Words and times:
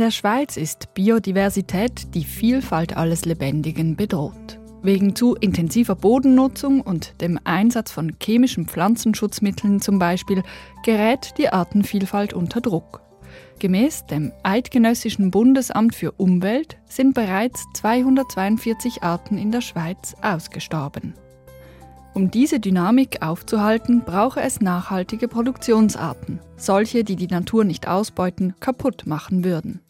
der 0.00 0.10
Schweiz 0.10 0.56
ist 0.56 0.94
Biodiversität, 0.94 2.14
die 2.14 2.24
Vielfalt 2.24 2.96
alles 2.96 3.26
Lebendigen, 3.26 3.96
bedroht. 3.96 4.58
Wegen 4.82 5.14
zu 5.14 5.34
intensiver 5.34 5.94
Bodennutzung 5.94 6.80
und 6.80 7.20
dem 7.20 7.38
Einsatz 7.44 7.92
von 7.92 8.16
chemischen 8.18 8.66
Pflanzenschutzmitteln 8.66 9.82
zum 9.82 9.98
Beispiel 9.98 10.42
gerät 10.84 11.34
die 11.36 11.50
Artenvielfalt 11.50 12.32
unter 12.32 12.62
Druck. 12.62 13.02
Gemäß 13.58 14.06
dem 14.06 14.32
Eidgenössischen 14.42 15.30
Bundesamt 15.30 15.94
für 15.94 16.12
Umwelt 16.12 16.78
sind 16.86 17.14
bereits 17.14 17.66
242 17.74 19.02
Arten 19.02 19.36
in 19.36 19.52
der 19.52 19.60
Schweiz 19.60 20.14
ausgestorben. 20.22 21.12
Um 22.14 22.30
diese 22.30 22.58
Dynamik 22.58 23.20
aufzuhalten, 23.20 24.02
brauche 24.06 24.40
es 24.40 24.62
nachhaltige 24.62 25.28
Produktionsarten, 25.28 26.40
solche, 26.56 27.04
die 27.04 27.16
die 27.16 27.28
Natur 27.28 27.64
nicht 27.64 27.86
ausbeuten, 27.86 28.54
kaputt 28.60 29.06
machen 29.06 29.44
würden. 29.44 29.80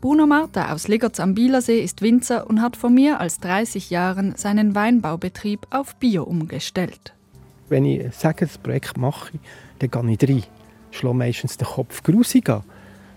Bruno 0.00 0.26
Marta 0.28 0.72
aus 0.72 0.86
Liggertz 0.86 1.18
am 1.18 1.34
Bielersee 1.34 1.80
ist 1.80 2.02
Winzer 2.02 2.46
und 2.48 2.62
hat 2.62 2.76
vor 2.76 2.88
mehr 2.88 3.18
als 3.18 3.40
30 3.40 3.90
Jahren 3.90 4.36
seinen 4.36 4.76
Weinbaubetrieb 4.76 5.66
auf 5.70 5.96
Bio 5.96 6.22
umgestellt. 6.22 7.14
Wenn 7.68 7.84
ich 7.84 8.14
sage, 8.14 8.46
das 8.46 8.58
Projekt 8.58 8.96
mache, 8.96 9.32
dann 9.80 9.90
gehe 9.90 10.12
ich 10.12 10.28
rein. 10.28 10.44
Ich 10.92 10.98
schlage 10.98 11.16
meistens 11.16 11.56
den 11.56 11.66
Kopf 11.66 12.04
grusig 12.04 12.48
an. 12.48 12.62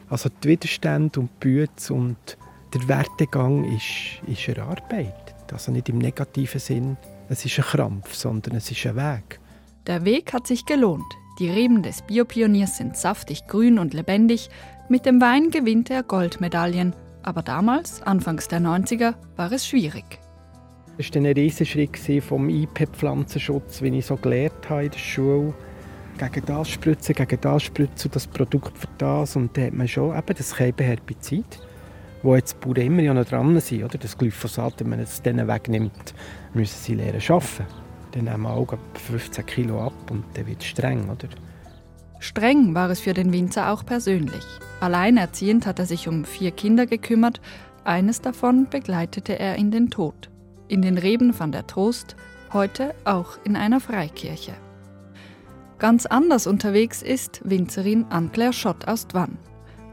Also 0.09 0.29
die 0.43 0.47
Widerstände 0.49 1.19
und 1.19 1.29
die 1.43 1.47
Bütze 1.47 1.93
und 1.93 2.17
der 2.73 2.87
Wertegang 2.87 3.63
ist, 3.75 4.19
ist 4.27 4.47
erarbeitet. 4.47 5.35
Also 5.51 5.71
nicht 5.71 5.87
im 5.87 5.99
negativen 5.99 6.59
Sinn, 6.59 6.97
es 7.29 7.45
ist 7.45 7.59
ein 7.59 7.65
Krampf, 7.65 8.15
sondern 8.15 8.55
es 8.55 8.71
ist 8.71 8.87
ein 8.87 8.95
Weg. 8.95 9.39
Der 9.85 10.03
Weg 10.03 10.33
hat 10.33 10.47
sich 10.47 10.65
gelohnt. 10.65 11.20
Die 11.41 11.49
Reben 11.49 11.81
des 11.81 12.03
Biopioniers 12.03 12.77
sind 12.77 12.95
saftig 12.95 13.47
grün 13.47 13.79
und 13.79 13.95
lebendig. 13.95 14.51
Mit 14.89 15.07
dem 15.07 15.19
Wein 15.19 15.49
gewinnt 15.49 15.89
er 15.89 16.03
Goldmedaillen. 16.03 16.93
Aber 17.23 17.41
damals, 17.41 18.03
anfangs 18.03 18.47
der 18.47 18.59
90er, 18.59 19.15
war 19.37 19.51
es 19.51 19.65
schwierig. 19.65 20.19
Das 20.99 21.09
war 21.09 21.15
ein 21.15 21.25
Riesenschritt 21.25 21.97
vom 22.23 22.47
IP-Pflanzenschutz, 22.47 23.81
wie 23.81 23.97
ich 23.97 24.05
so 24.05 24.17
gelernt 24.17 24.69
habe 24.69 24.83
in 24.83 24.91
der 24.91 24.99
Schule. 24.99 25.55
Gegen 26.19 26.45
das 26.45 26.69
spritzen, 26.69 27.15
gegen 27.15 27.41
das 27.41 27.63
spritzen, 27.63 28.11
das 28.13 28.27
Produkt 28.27 28.77
für 28.77 28.89
das. 28.99 29.35
Und 29.35 29.57
dann 29.57 29.65
hat 29.65 29.73
man 29.73 29.87
schon 29.87 30.15
eben 30.15 30.37
das 30.37 30.59
Herbizid, 30.59 31.59
wo 32.21 32.35
jetzt 32.35 32.53
die 32.53 32.67
Bauern 32.67 32.85
immer 32.85 33.13
noch 33.15 33.25
dran 33.25 33.59
sind. 33.59 33.83
Oder? 33.83 33.97
Das 33.97 34.15
Glyphosat, 34.15 34.75
wenn 34.81 34.89
man 34.89 34.99
es 34.99 35.19
denen 35.23 35.47
wegnimmt, 35.47 36.13
müssen 36.53 36.77
sie 36.83 36.93
lernen 36.93 37.19
arbeiten. 37.27 37.80
Dann 38.11 38.25
nehmen 38.25 38.43
wir 38.43 38.51
auch 38.51 38.73
15 38.93 39.45
Kilo 39.45 39.85
ab 39.85 39.93
und 40.09 40.23
dann 40.33 40.47
wird 40.47 40.61
es 40.61 40.67
streng. 40.67 41.09
Oder? 41.09 41.29
Streng 42.19 42.75
war 42.75 42.89
es 42.89 42.99
für 42.99 43.13
den 43.13 43.33
Winzer 43.33 43.71
auch 43.71 43.85
persönlich. 43.85 44.45
Alleinerziehend 44.79 45.65
hat 45.65 45.79
er 45.79 45.85
sich 45.85 46.07
um 46.07 46.25
vier 46.25 46.51
Kinder 46.51 46.85
gekümmert. 46.85 47.41
Eines 47.83 48.21
davon 48.21 48.67
begleitete 48.69 49.39
er 49.39 49.55
in 49.55 49.71
den 49.71 49.89
Tod. 49.89 50.29
In 50.67 50.81
den 50.81 50.97
Reben 50.97 51.33
fand 51.33 51.55
er 51.55 51.67
Trost, 51.67 52.15
heute 52.53 52.93
auch 53.05 53.37
in 53.43 53.55
einer 53.55 53.79
Freikirche. 53.79 54.53
Ganz 55.79 56.05
anders 56.05 56.45
unterwegs 56.45 57.01
ist 57.01 57.41
Winzerin 57.43 58.05
Anne-Claire 58.09 58.53
Schott 58.53 58.87
aus 58.87 59.07
Dwann. 59.07 59.37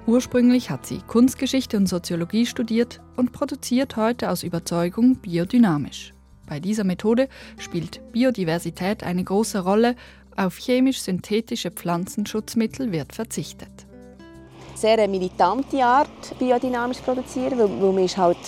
Ursprünglich 0.07 0.71
hat 0.71 0.87
sie 0.87 0.99
Kunstgeschichte 1.07 1.77
und 1.77 1.87
Soziologie 1.87 2.47
studiert 2.47 3.01
und 3.17 3.33
produziert 3.33 3.97
heute 3.97 4.31
aus 4.31 4.43
Überzeugung 4.43 5.17
biodynamisch. 5.17 6.15
Bei 6.49 6.61
dieser 6.61 6.85
Methode 6.85 7.29
spielt 7.59 8.01
Biodiversität 8.13 9.03
eine 9.03 9.23
große 9.23 9.61
Rolle, 9.61 9.95
auf 10.37 10.57
chemisch-synthetische 10.57 11.71
Pflanzenschutzmittel 11.71 12.93
wird 12.93 13.13
verzichtet. 13.13 13.69
Sehr 14.75 14.93
eine 14.93 15.09
militante 15.09 15.85
Art, 15.85 16.39
biodynamisch 16.39 16.99
zu 16.99 17.03
produzieren, 17.03 17.59
weil, 17.59 17.83
weil 17.83 17.93
man 17.93 18.05
ist 18.05 18.17
halt 18.17 18.39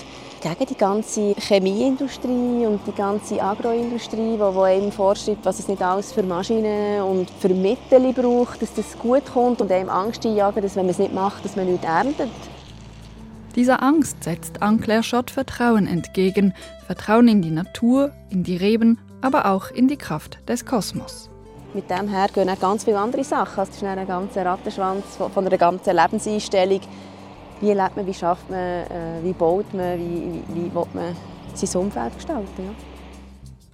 gegen 0.40 0.66
die 0.66 0.76
ganze 0.76 1.34
Chemieindustrie 1.34 2.64
und 2.66 2.80
die 2.86 2.92
ganze 2.92 3.42
Agroindustrie, 3.42 4.36
die, 4.36 4.38
die 4.38 4.58
einem 4.58 4.92
vorschreibt, 4.92 5.44
was 5.44 5.58
es 5.58 5.68
nicht 5.68 5.82
alles 5.82 6.12
für 6.12 6.22
Maschinen 6.22 7.02
und 7.02 7.28
für 7.40 7.48
Mittel 7.48 8.12
braucht, 8.12 8.62
dass 8.62 8.72
das 8.72 8.96
gut 8.98 9.24
kommt 9.26 9.60
und 9.60 9.70
einem 9.70 9.90
Angst 9.90 10.24
einjagen, 10.24 10.62
dass 10.62 10.76
wenn 10.76 10.86
man 10.86 10.92
es 10.92 10.98
nicht 10.98 11.12
macht, 11.12 11.44
dass 11.44 11.56
man 11.56 11.66
nichts 11.66 11.84
erntet. 11.84 12.30
Dieser 13.56 13.82
Angst 13.82 14.22
setzt 14.22 14.62
Anne-Claire 14.62 15.02
Schott 15.02 15.30
Vertrauen 15.30 15.88
entgegen. 15.88 16.54
Vertrauen 16.86 17.26
in 17.26 17.42
die 17.42 17.50
Natur, 17.50 18.12
in 18.30 18.44
die 18.44 18.56
Reben, 18.56 18.98
aber 19.20 19.46
auch 19.46 19.70
in 19.70 19.88
die 19.88 19.96
Kraft 19.96 20.38
des 20.48 20.64
Kosmos. 20.64 21.28
Mit 21.74 21.90
dem 21.90 22.08
her 22.08 22.28
gehen 22.32 22.48
auch 22.48 22.60
ganz 22.60 22.84
viele 22.84 22.98
andere 22.98 23.24
Sachen. 23.24 23.58
Also 23.58 23.72
das 23.72 23.82
ist 23.82 23.84
ein 23.84 24.06
ganzer 24.06 24.46
Rattenschwanz 24.46 25.04
von 25.16 25.46
einer 25.46 25.58
ganzen 25.58 25.96
Lebenseinstellung. 25.96 26.80
Wie 27.60 27.72
lebt 27.72 27.96
man, 27.96 28.06
wie 28.06 28.14
schafft 28.14 28.48
man, 28.48 28.58
äh, 28.58 29.22
wie 29.22 29.32
baut 29.32 29.72
man, 29.74 29.98
wie, 29.98 30.42
wie, 30.48 30.54
wie 30.54 30.74
will 30.74 30.86
man 30.94 31.16
sein 31.54 31.80
Umfeld 31.80 32.14
gestalten. 32.14 32.48
Ja. 32.58 32.89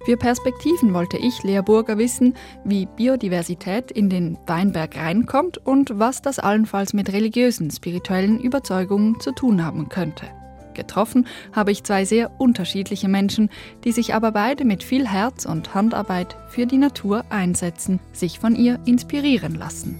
Für 0.07 0.15
Perspektiven 0.15 0.93
wollte 0.93 1.17
ich, 1.17 1.43
Lea 1.43 1.59
Burger, 1.59 1.97
wissen, 1.97 2.33
wie 2.63 2.85
Biodiversität 2.85 3.91
in 3.91 4.09
den 4.09 4.37
Weinberg 4.47 4.95
reinkommt 4.95 5.57
und 5.57 5.99
was 5.99 6.21
das 6.21 6.39
allenfalls 6.39 6.93
mit 6.93 7.11
religiösen, 7.11 7.69
spirituellen 7.71 8.39
Überzeugungen 8.39 9.19
zu 9.19 9.33
tun 9.33 9.65
haben 9.65 9.89
könnte. 9.89 10.27
Getroffen 10.73 11.27
habe 11.51 11.73
ich 11.73 11.83
zwei 11.83 12.05
sehr 12.05 12.39
unterschiedliche 12.39 13.09
Menschen, 13.09 13.49
die 13.83 13.91
sich 13.91 14.13
aber 14.13 14.31
beide 14.31 14.63
mit 14.63 14.81
viel 14.81 15.05
Herz 15.05 15.43
und 15.43 15.75
Handarbeit 15.75 16.37
für 16.47 16.65
die 16.65 16.77
Natur 16.77 17.25
einsetzen, 17.29 17.99
sich 18.13 18.39
von 18.39 18.55
ihr 18.55 18.79
inspirieren 18.85 19.55
lassen. 19.55 19.99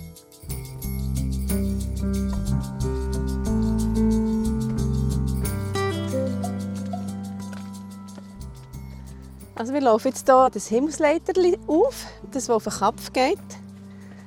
Also 9.58 9.74
wir 9.74 9.82
laufen 9.82 10.10
jetzt 10.10 10.28
hier 10.28 10.50
das 10.54 10.68
Himmelsleiter 10.68 11.34
auf, 11.66 12.06
das, 12.32 12.48
auf 12.48 12.66
den 12.66 12.74
Kopf 12.74 13.12
geht. 13.12 13.40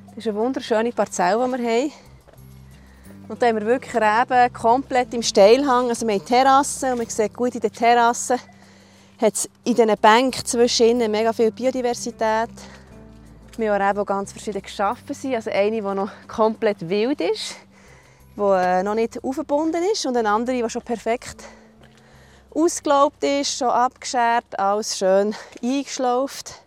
Das 0.09 0.17
ist 0.17 0.27
eine 0.27 0.37
wunderschöne 0.37 0.91
Parzelle, 0.91 1.47
die 1.47 1.63
wir 1.63 1.71
haben. 1.71 1.93
Und 3.29 3.41
da 3.41 3.47
haben 3.47 3.61
wir 3.61 3.67
wirklich 3.67 3.95
Reben 3.95 4.53
komplett 4.53 5.15
im 5.15 5.23
Steilhang. 5.23 5.89
Also 5.89 6.05
wir 6.05 6.15
haben 6.15 6.25
Terrassen 6.25 6.93
und 6.93 6.99
man 6.99 7.09
sieht 7.09 7.33
gut 7.33 7.55
in 7.55 7.61
der 7.61 7.71
Terrasse 7.71 8.39
hat 9.21 9.35
es 9.35 9.49
in 9.65 9.75
diesen 9.75 9.97
Bänken 10.01 10.45
zwischen 10.45 10.87
ihnen 10.87 11.11
mega 11.13 11.33
viel 11.33 11.53
Biodiversität. 11.53 12.49
Wir 13.57 13.73
haben 13.73 13.83
Reben, 13.83 14.01
die 14.01 14.07
ganz 14.07 14.33
verschieden 14.33 14.63
geschaffen 14.63 15.15
sind. 15.15 15.35
Also 15.35 15.51
eine, 15.51 15.77
die 15.77 15.81
noch 15.83 16.11
komplett 16.27 16.89
wild 16.89 17.21
ist, 17.21 17.55
die 18.35 18.41
äh, 18.41 18.83
noch 18.83 18.95
nicht 18.95 19.23
aufgebunden 19.23 19.83
ist 19.93 20.07
und 20.07 20.17
eine 20.17 20.31
andere, 20.31 20.61
die 20.61 20.71
schon 20.71 20.83
perfekt 20.83 21.45
ausgelaubt 22.55 23.23
ist, 23.23 23.59
schon 23.59 23.69
abgeschert, 23.69 24.59
alles 24.59 24.99
schön 24.99 25.35
eingeschlauft. 25.63 26.63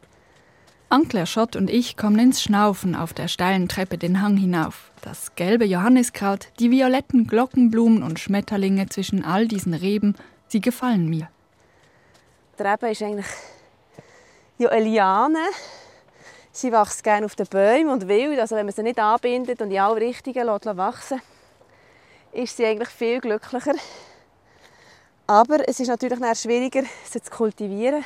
Ankler 0.89 1.25
Schott 1.25 1.55
und 1.55 1.69
ich 1.69 1.97
kommen 1.97 2.19
ins 2.19 2.41
Schnaufen 2.41 2.95
auf 2.95 3.13
der 3.13 3.27
steilen 3.27 3.67
Treppe 3.67 3.97
den 3.97 4.21
Hang 4.21 4.37
hinauf. 4.37 4.91
Das 5.01 5.35
gelbe 5.35 5.65
Johanniskraut, 5.65 6.49
die 6.59 6.69
violetten 6.69 7.27
Glockenblumen 7.27 8.03
und 8.03 8.19
Schmetterlinge 8.19 8.87
zwischen 8.89 9.25
all 9.25 9.47
diesen 9.47 9.73
Reben, 9.73 10.15
sie 10.47 10.61
gefallen 10.61 11.09
mir. 11.09 11.29
Die 12.59 12.63
Rebe 12.63 12.91
ist 12.91 13.01
eigentlich 13.01 13.25
ja, 14.59 14.69
eine 14.69 14.85
Liane. 14.85 15.45
Sie 16.51 16.71
wächst 16.71 17.03
gerne 17.03 17.25
auf 17.25 17.35
den 17.35 17.47
Bäumen 17.47 17.89
und 17.89 18.07
wild. 18.07 18.39
Also 18.39 18.55
wenn 18.55 18.67
man 18.67 18.75
sie 18.75 18.83
nicht 18.83 18.99
anbindet 18.99 19.61
und 19.61 19.71
in 19.71 19.79
alle 19.79 19.99
Richtungen 19.99 20.45
lässt 20.45 20.65
wachsen 20.77 21.19
ist 22.33 22.57
sie 22.57 22.65
eigentlich 22.65 22.89
viel 22.89 23.21
glücklicher. 23.21 23.75
Aber 25.25 25.67
es 25.67 25.79
ist 25.79 25.87
natürlich 25.87 26.19
schwieriger, 26.37 26.83
sie 27.09 27.21
zu 27.21 27.31
kultivieren, 27.31 28.03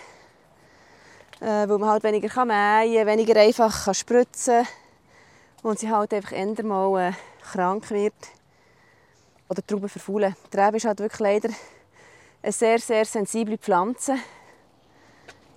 äh, 1.39 1.67
weil 1.67 1.78
man 1.79 1.89
halt 1.89 2.03
weniger 2.03 2.29
kann 2.29 2.47
mähen 2.47 2.95
kann, 2.95 3.07
weniger 3.07 3.39
einfach 3.39 3.85
kann 3.85 3.94
spritzen 3.95 4.63
kann 4.63 5.71
und 5.71 5.80
sie 5.80 5.89
halt 5.89 6.13
einfach 6.13 6.31
eher 6.31 6.63
mal 6.63 7.09
äh, 7.09 7.13
krank 7.41 7.89
wird 7.89 8.13
oder 9.50 9.62
die 9.62 9.68
Trauben 9.68 9.89
verfaulen. 9.89 10.36
Die 10.53 10.57
Rebe 10.57 10.77
ist 10.77 10.86
halt 10.86 11.00
wirklich 11.00 11.19
leider 11.19 11.50
eine 12.44 12.51
sehr, 12.51 12.77
sehr 12.77 13.06
sensible 13.06 13.57
Pflanze, 13.57 14.18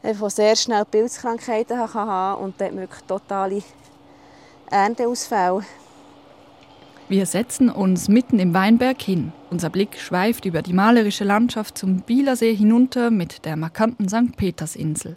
die 0.03 0.31
sehr 0.31 0.57
schnell 0.57 0.87
Pilzkrankheiten 0.87 1.77
kann 1.77 2.09
haben 2.09 2.43
und 2.43 2.59
dort 2.59 2.75
wirklich 2.75 3.03
totale 3.03 3.63
Ernteausfälle. 4.71 5.63
Wir 7.11 7.27
setzen 7.27 7.71
uns 7.71 8.07
mitten 8.07 8.39
im 8.39 8.55
Weinberg 8.55 9.03
hin. 9.03 9.33
Unser 9.51 9.69
Blick 9.69 9.99
schweift 9.99 10.45
über 10.45 10.63
die 10.63 10.73
malerische 10.73 11.25
Landschaft 11.25 11.77
zum 11.77 12.03
Bielersee 12.03 12.55
hinunter 12.55 13.11
mit 13.11 13.45
der 13.45 13.57
markanten 13.57 14.09
St. 14.09 14.37
Petersinsel. 14.37 15.17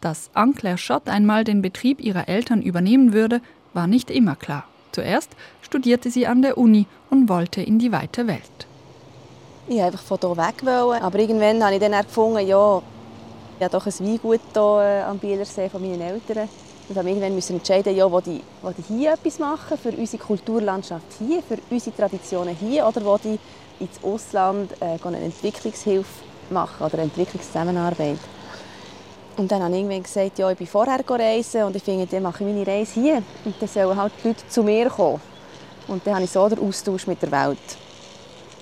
Dass 0.00 0.30
Ankler 0.34 0.76
Schott 0.76 1.08
einmal 1.08 1.44
den 1.44 1.62
Betrieb 1.62 2.00
ihrer 2.00 2.28
Eltern 2.28 2.62
übernehmen 2.62 3.12
würde, 3.12 3.42
war 3.74 3.86
nicht 3.86 4.10
immer 4.10 4.34
klar. 4.34 4.64
Zuerst 4.90 5.30
studierte 5.62 6.10
sie 6.10 6.26
an 6.26 6.42
der 6.42 6.58
Uni 6.58 6.86
und 7.10 7.28
wollte 7.28 7.62
in 7.62 7.78
die 7.78 7.92
weite 7.92 8.26
Welt. 8.26 8.66
Ich 9.68 9.76
wollte 9.76 9.84
einfach 9.84 10.02
von 10.02 10.18
hier 10.20 10.36
weg, 10.36 11.00
aber 11.00 11.16
irgendwann 11.16 11.62
habe 11.62 11.74
ich 11.74 11.80
dann 11.80 11.92
gefunden, 11.92 12.44
ja, 12.44 12.82
ich 13.56 13.64
habe 13.64 13.70
doch 13.70 13.86
ein 13.86 13.92
Weingut 14.00 14.40
hier 14.52 14.80
äh, 14.82 15.02
am 15.02 15.18
Bielersee 15.20 15.68
von 15.68 15.80
meinen 15.80 16.00
Eltern. 16.00 16.48
Und 16.90 16.96
haben 16.96 17.06
irgendwann 17.06 17.36
müssen 17.36 17.54
entscheiden, 17.54 17.94
ja, 17.94 18.10
will 18.10 18.20
ich, 18.26 18.42
will 18.62 18.74
ich 18.76 18.86
hier 18.86 19.12
etwas 19.12 19.38
machen 19.38 19.78
für 19.78 19.92
unsere 19.92 20.20
Kulturlandschaft 20.20 21.06
hier, 21.20 21.40
für 21.40 21.56
unsere 21.70 21.94
Traditionen 21.94 22.56
hier, 22.56 22.84
oder 22.84 23.00
will 23.04 23.38
ich 23.78 23.80
ins 23.80 24.02
Ausland 24.02 24.72
äh, 24.80 24.98
eine 25.00 25.20
Entwicklungshilfe 25.20 26.10
machen 26.50 26.84
oder 26.84 26.98
Entwicklungszusammenarbeit. 26.98 28.18
Und 29.36 29.52
dann 29.52 29.62
habe 29.62 29.72
ich 29.72 29.78
irgendwann 29.78 30.02
gesagt, 30.02 30.40
ja, 30.40 30.50
ich 30.50 30.58
bin 30.58 30.66
vorher 30.66 30.98
reisen 31.08 31.62
und 31.62 31.76
ich 31.76 31.82
finde, 31.84 32.08
dann 32.08 32.24
mache 32.24 32.42
ich 32.42 32.52
meine 32.52 32.66
Reise 32.66 33.00
hier. 33.00 33.22
Und 33.44 33.54
dann 33.60 33.68
sollen 33.68 33.96
halt 33.96 34.12
die 34.24 34.28
Leute 34.28 34.48
zu 34.48 34.64
mir 34.64 34.90
kommen. 34.90 35.20
Und 35.86 36.04
dann 36.04 36.16
habe 36.16 36.24
ich 36.24 36.30
so 36.32 36.48
den 36.48 36.58
Austausch 36.58 37.06
mit 37.06 37.22
der 37.22 37.30
Welt. 37.30 37.58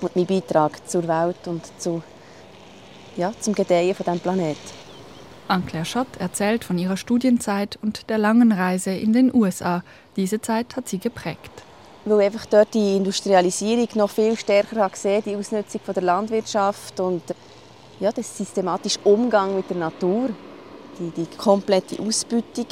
Und 0.02 0.14
meinen 0.14 0.26
Beitrag 0.26 0.86
zur 0.86 1.08
Welt 1.08 1.48
und 1.48 1.62
zu, 1.78 2.02
ja, 3.16 3.32
zum 3.40 3.54
Gedeihen 3.54 3.94
von 3.94 4.04
diesem 4.04 4.20
Planeten. 4.20 4.77
Anne-Claire 5.48 5.86
Schott 5.86 6.16
erzählt 6.18 6.62
von 6.62 6.78
ihrer 6.78 6.98
Studienzeit 6.98 7.78
und 7.82 8.10
der 8.10 8.18
langen 8.18 8.52
Reise 8.52 8.90
in 8.90 9.14
den 9.14 9.34
USA. 9.34 9.82
Diese 10.16 10.40
Zeit 10.42 10.76
hat 10.76 10.88
sie 10.88 10.98
geprägt. 10.98 11.50
Weil 12.04 12.26
einfach 12.26 12.44
dort 12.46 12.74
die 12.74 12.96
Industrialisierung 12.96 13.88
noch 13.94 14.10
viel 14.10 14.36
stärker 14.36 14.88
gesehen 14.88 15.22
die 15.24 15.36
Ausnutzung 15.36 15.80
von 15.82 15.94
der 15.94 16.02
Landwirtschaft 16.02 17.00
und 17.00 17.22
ja, 17.98 18.12
der 18.12 18.24
systematische 18.24 18.98
Umgang 19.04 19.56
mit 19.56 19.68
der 19.70 19.78
Natur, 19.78 20.28
die, 20.98 21.10
die 21.10 21.36
komplette 21.36 22.00
Ausbeutung. 22.00 22.66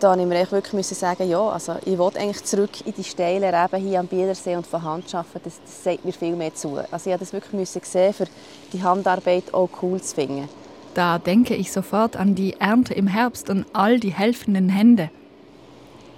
Da 0.00 0.16
musste 0.16 0.42
ich 0.42 0.52
wirklich 0.52 0.86
sagen, 0.88 1.28
ja, 1.28 1.40
also 1.40 1.76
ich 1.84 1.98
will 1.98 2.10
eigentlich 2.16 2.42
zurück 2.44 2.84
in 2.84 2.94
die 2.94 3.04
steilen 3.04 3.54
Reben 3.54 3.86
hier 3.86 4.00
am 4.00 4.06
Bielersee 4.06 4.56
und 4.56 4.66
von 4.66 4.82
Hand 4.82 5.14
arbeiten. 5.14 5.40
Das, 5.44 5.60
das 5.62 5.84
sagt 5.84 6.04
mir 6.04 6.12
viel 6.12 6.34
mehr 6.34 6.54
zu. 6.54 6.78
Also 6.90 7.10
ich 7.10 7.18
musste 7.18 7.18
das 7.18 7.32
wirklich 7.32 7.68
sehen, 7.68 8.12
für 8.12 8.26
die 8.72 8.82
Handarbeit 8.82 9.54
auch 9.54 9.68
cool 9.82 10.00
zu 10.00 10.14
finden. 10.14 10.48
Da 10.94 11.18
denke 11.18 11.54
ich 11.54 11.70
sofort 11.70 12.16
an 12.16 12.34
die 12.34 12.54
Ernte 12.58 12.94
im 12.94 13.06
Herbst 13.06 13.48
und 13.48 13.64
all 13.72 14.00
die 14.00 14.12
helfenden 14.12 14.68
Hände. 14.68 15.10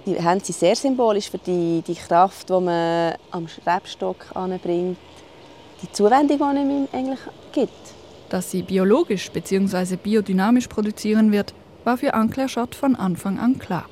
Die 0.05 0.15
Hände 0.15 0.43
sind 0.43 0.57
sehr 0.57 0.75
symbolisch 0.75 1.29
für 1.29 1.37
die, 1.37 1.83
die 1.85 1.95
Kraft, 1.95 2.49
die 2.49 2.59
man 2.59 3.15
am 3.31 3.47
Rebstock 3.65 4.35
anbringt. 4.35 4.97
Die 5.81 5.91
Zuwendung, 5.91 6.37
die 6.37 6.43
man 6.43 6.57
ihm 6.57 6.87
eigentlich 6.91 7.19
gibt. 7.51 7.71
Dass 8.29 8.49
sie 8.51 8.63
biologisch 8.63 9.31
bzw. 9.31 9.95
biodynamisch 9.95 10.67
produzieren 10.67 11.31
wird, 11.31 11.53
war 11.83 11.97
für 11.97 12.13
Ankler 12.13 12.47
Schott 12.47 12.73
von 12.73 12.95
Anfang 12.95 13.39
an 13.39 13.59
klar. 13.59 13.85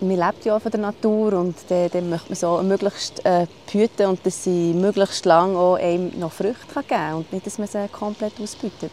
Man 0.00 0.16
lebt 0.16 0.44
ja 0.44 0.58
von 0.58 0.70
der 0.70 0.80
Natur 0.80 1.32
und 1.32 1.56
dann, 1.68 1.90
dann 1.90 2.10
möchte 2.10 2.28
man 2.28 2.36
so 2.36 2.62
möglichst 2.62 3.24
äh, 3.24 3.46
behüten 3.66 4.06
und 4.06 4.24
dass 4.24 4.44
sie 4.44 4.74
möglichst 4.74 5.24
lange 5.24 5.58
auch 5.58 5.76
einem 5.76 6.18
noch 6.18 6.32
Früchte 6.32 6.66
geben 6.74 6.86
kann 6.88 7.14
und 7.14 7.32
nicht, 7.32 7.46
dass 7.46 7.58
man 7.58 7.66
sie 7.66 7.88
komplett 7.88 8.38
ausbeutet. 8.40 8.92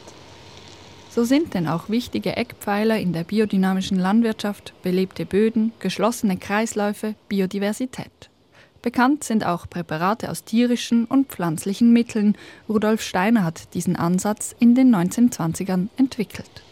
So 1.13 1.23
sind 1.25 1.53
denn 1.53 1.67
auch 1.67 1.89
wichtige 1.89 2.35
Eckpfeiler 2.37 2.97
in 2.97 3.13
der 3.13 3.23
biodynamischen 3.23 3.99
Landwirtschaft 3.99 4.73
belebte 4.81 5.27
Böden, 5.27 5.71
geschlossene 5.77 6.37
Kreisläufe, 6.37 7.13
Biodiversität. 7.29 8.31
Bekannt 8.81 9.23
sind 9.23 9.45
auch 9.45 9.69
Präparate 9.69 10.31
aus 10.31 10.43
tierischen 10.43 11.05
und 11.05 11.27
pflanzlichen 11.27 11.93
Mitteln. 11.93 12.35
Rudolf 12.67 13.03
Steiner 13.03 13.43
hat 13.43 13.75
diesen 13.75 13.95
Ansatz 13.95 14.55
in 14.57 14.73
den 14.73 14.89
1920ern 14.95 15.89
entwickelt. 15.97 16.63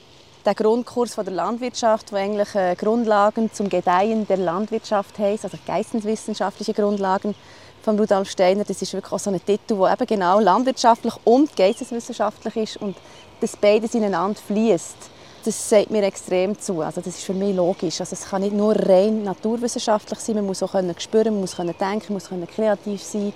Der 0.43 0.55
Grundkurs 0.55 1.13
von 1.13 1.23
der 1.23 1.35
Landwirtschaft, 1.35 2.11
wo 2.11 2.15
eigentlich 2.15 2.55
äh, 2.55 2.73
Grundlagen 2.75 3.53
zum 3.53 3.69
Gedeihen 3.69 4.25
der 4.25 4.37
Landwirtschaft 4.37 5.19
heißt, 5.19 5.43
also 5.43 5.59
geisteswissenschaftliche 5.67 6.73
Grundlagen 6.73 7.35
von 7.83 7.99
Rudolf 7.99 8.31
Steiner, 8.31 8.63
das 8.63 8.81
ist 8.81 8.93
wirklich 8.93 9.13
auch 9.13 9.19
so 9.19 9.29
ein 9.29 9.45
Titel, 9.45 9.77
der 9.77 9.93
eben 9.93 10.07
genau 10.07 10.39
landwirtschaftlich 10.39 11.13
und 11.25 11.55
geisteswissenschaftlich 11.55 12.55
ist 12.55 12.77
und 12.77 12.95
dass 13.41 13.57
beides 13.57 13.93
ineinander 13.95 14.39
fließt, 14.39 15.09
das 15.43 15.69
sagt 15.69 15.89
mir 15.89 16.03
extrem 16.03 16.57
zu. 16.57 16.81
Also 16.81 17.01
das 17.01 17.15
ist 17.15 17.23
für 17.23 17.33
mich 17.33 17.55
logisch. 17.55 17.99
Also 17.99 18.13
es 18.13 18.29
kann 18.29 18.41
nicht 18.41 18.53
nur 18.53 18.75
rein 18.75 19.23
naturwissenschaftlich 19.23 20.19
sein, 20.19 20.35
man 20.35 20.45
muss 20.45 20.63
auch 20.63 20.71
können 20.71 20.95
spüren, 20.99 21.33
man 21.33 21.41
muss 21.41 21.55
können 21.55 21.75
denken, 21.79 22.05
man 22.09 22.13
muss 22.13 22.29
können 22.29 22.47
kreativ 22.47 23.01
sein. 23.01 23.33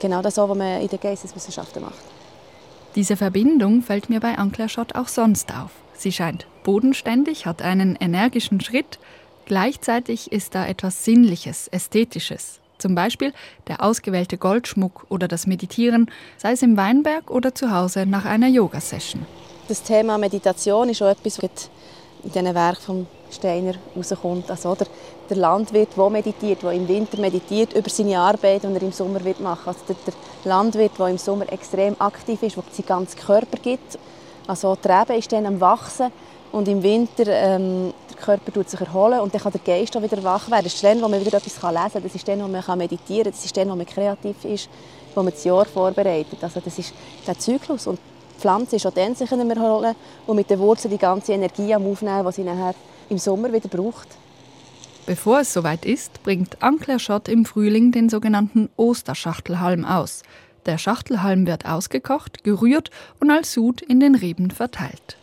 Genau 0.00 0.20
das, 0.20 0.36
was 0.36 0.48
man 0.56 0.80
in 0.80 0.88
den 0.88 1.00
Geisteswissenschaften 1.00 1.82
macht. 1.82 1.94
Diese 2.94 3.16
Verbindung 3.16 3.82
fällt 3.82 4.10
mir 4.10 4.20
bei 4.20 4.36
Ankler 4.38 4.68
Schott 4.68 4.94
auch 4.94 5.08
sonst 5.08 5.52
auf. 5.52 5.70
Sie 5.94 6.12
scheint 6.12 6.46
bodenständig, 6.64 7.46
hat 7.46 7.62
einen 7.62 7.96
energischen 7.96 8.60
Schritt, 8.60 8.98
gleichzeitig 9.46 10.32
ist 10.32 10.54
da 10.54 10.66
etwas 10.66 11.04
Sinnliches, 11.04 11.68
Ästhetisches. 11.68 12.60
Zum 12.78 12.94
Beispiel 12.94 13.32
der 13.66 13.82
ausgewählte 13.82 14.38
Goldschmuck 14.38 15.06
oder 15.08 15.28
das 15.28 15.46
Meditieren, 15.46 16.10
sei 16.36 16.52
es 16.52 16.62
im 16.62 16.76
Weinberg 16.76 17.30
oder 17.30 17.54
zu 17.54 17.72
Hause 17.72 18.06
nach 18.06 18.24
einer 18.24 18.48
Yoga-Session. 18.48 19.26
Das 19.68 19.82
Thema 19.82 20.16
Meditation 20.16 20.88
ist 20.88 21.02
auch 21.02 21.10
etwas, 21.10 21.42
was 21.42 21.70
in 22.24 22.32
diesem 22.32 22.54
Werk 22.54 22.78
von 22.78 23.06
Steiner 23.30 23.74
rauskommt. 23.94 24.50
Also, 24.50 24.74
der, 24.74 24.86
der 25.28 25.36
Landwirt, 25.36 25.96
der 25.96 26.10
meditiert, 26.10 26.62
der 26.62 26.72
im 26.72 26.88
Winter 26.88 27.20
meditiert 27.20 27.74
über 27.74 27.90
seine 27.90 28.18
Arbeit, 28.18 28.62
die 28.62 28.66
er 28.66 28.82
im 28.82 28.92
Sommer 28.92 29.22
wird 29.24 29.40
machen 29.40 29.66
Also 29.66 29.80
der, 29.88 29.96
der 30.06 30.14
Landwirt, 30.44 30.92
der 30.98 31.08
im 31.08 31.18
Sommer 31.18 31.52
extrem 31.52 32.00
aktiv 32.00 32.42
ist, 32.42 32.56
der 32.56 32.64
seinen 32.72 32.86
ganzen 32.86 33.18
Körper 33.18 33.58
gibt. 33.62 33.98
Also 34.46 34.76
die 34.76 34.88
Rebe 34.88 35.16
ist 35.16 35.30
dann 35.30 35.46
am 35.46 35.60
Wachsen 35.60 36.10
und 36.52 36.66
im 36.68 36.82
Winter 36.82 37.26
ähm, 37.26 37.92
Körper 38.18 38.52
tut 38.52 38.68
sich 38.68 38.80
erholen 38.80 39.20
und 39.20 39.34
dann 39.34 39.40
kann 39.40 39.52
der 39.52 39.60
Geist 39.60 39.96
auch 39.96 40.02
wieder 40.02 40.22
wach 40.22 40.50
werden. 40.50 40.64
Das 40.64 40.74
ist 40.74 40.84
dann, 40.84 41.00
wo 41.00 41.08
man 41.08 41.20
wieder 41.20 41.36
etwas 41.36 41.54
lesen 41.54 41.62
kann. 41.62 42.02
Das 42.02 42.14
ist 42.14 42.28
dann, 42.28 42.42
wo 42.42 42.48
man 42.48 42.78
meditieren 42.78 43.24
kann. 43.24 43.32
Das 43.32 43.44
ist 43.44 43.56
dann, 43.56 43.70
wo 43.70 43.76
man 43.76 43.86
kreativ 43.86 44.44
ist, 44.44 44.68
wo 45.14 45.22
man 45.22 45.32
das 45.32 45.44
Jahr 45.44 45.64
vorbereitet. 45.64 46.38
Also 46.42 46.60
das 46.60 46.78
ist 46.78 46.92
der 47.26 47.38
Zyklus. 47.38 47.86
Und 47.86 47.98
die 48.36 48.40
Pflanze 48.40 48.76
ist 48.76 48.86
auch 48.86 48.92
dann 48.92 49.14
sich 49.14 49.30
erholen 49.30 49.94
und 50.26 50.36
mit 50.36 50.50
den 50.50 50.58
Wurzeln 50.58 50.92
die 50.92 50.98
ganze 50.98 51.32
Energie 51.32 51.74
am 51.74 51.86
Aufnehmen, 51.86 52.26
die 52.26 52.32
sie 52.32 52.44
nachher 52.44 52.74
im 53.08 53.18
Sommer 53.18 53.52
wieder 53.52 53.68
braucht. 53.68 54.08
Bevor 55.06 55.40
es 55.40 55.54
soweit 55.54 55.86
ist, 55.86 56.22
bringt 56.22 56.62
Ankler 56.62 56.98
Schott 56.98 57.28
im 57.28 57.46
Frühling 57.46 57.92
den 57.92 58.10
sogenannten 58.10 58.68
Osterschachtelhalm 58.76 59.84
aus. 59.84 60.22
Der 60.66 60.76
Schachtelhalm 60.76 61.46
wird 61.46 61.64
ausgekocht, 61.64 62.44
gerührt 62.44 62.90
und 63.18 63.30
als 63.30 63.54
Sud 63.54 63.80
in 63.80 64.00
den 64.00 64.14
Reben 64.14 64.50
verteilt. 64.50 65.16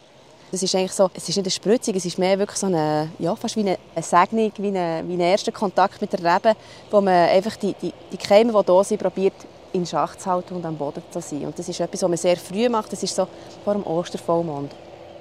Das 0.52 0.64
ist 0.64 0.74
eigentlich 0.76 0.94
so, 0.94 1.10
es 1.14 1.28
ist 1.28 1.36
nicht 1.36 1.46
eine 1.46 1.52
Spritzung, 1.52 1.96
es 1.96 2.06
ist 2.06 2.18
mehr 2.18 2.38
wirklich 2.40 2.60
so 2.60 2.68
eine, 2.68 3.10
ja, 3.20 3.36
fast 3.36 3.56
wie 3.56 3.62
eine, 3.62 3.78
Segnung, 4.02 4.52
wie, 4.58 4.68
eine, 4.68 5.04
wie 5.08 5.14
ein 5.14 5.20
erster 5.20 5.52
Kontakt 5.52 6.00
mit 6.02 6.14
der 6.14 6.20
Rebe, 6.20 6.54
wo 6.92 7.02
man 7.02 7.30
einfach 7.30 7.56
die, 7.58 7.76
die, 7.82 7.92
die 8.12 8.18
Keime, 8.18 8.54
die 8.54 8.66
da 8.66 8.84
sind, 8.84 9.02
probiert 9.02 9.34
in 9.74 9.86
Schach 9.86 10.16
zu 10.16 10.30
halten 10.30 10.56
und 10.56 10.66
am 10.66 10.78
Boden 10.78 11.04
zu 11.12 11.20
sein. 11.20 11.46
Und 11.46 11.60
das 11.60 11.68
ist 11.68 11.80
etwas, 11.80 12.02
was 12.02 12.10
man 12.10 12.18
sehr 12.18 12.38
früh 12.38 12.70
macht, 12.70 12.92
das 12.92 13.04
ist 13.04 13.16
so 13.16 13.28
vor 13.64 13.74
dem 13.74 13.86
Ostervollmond. 13.86 14.72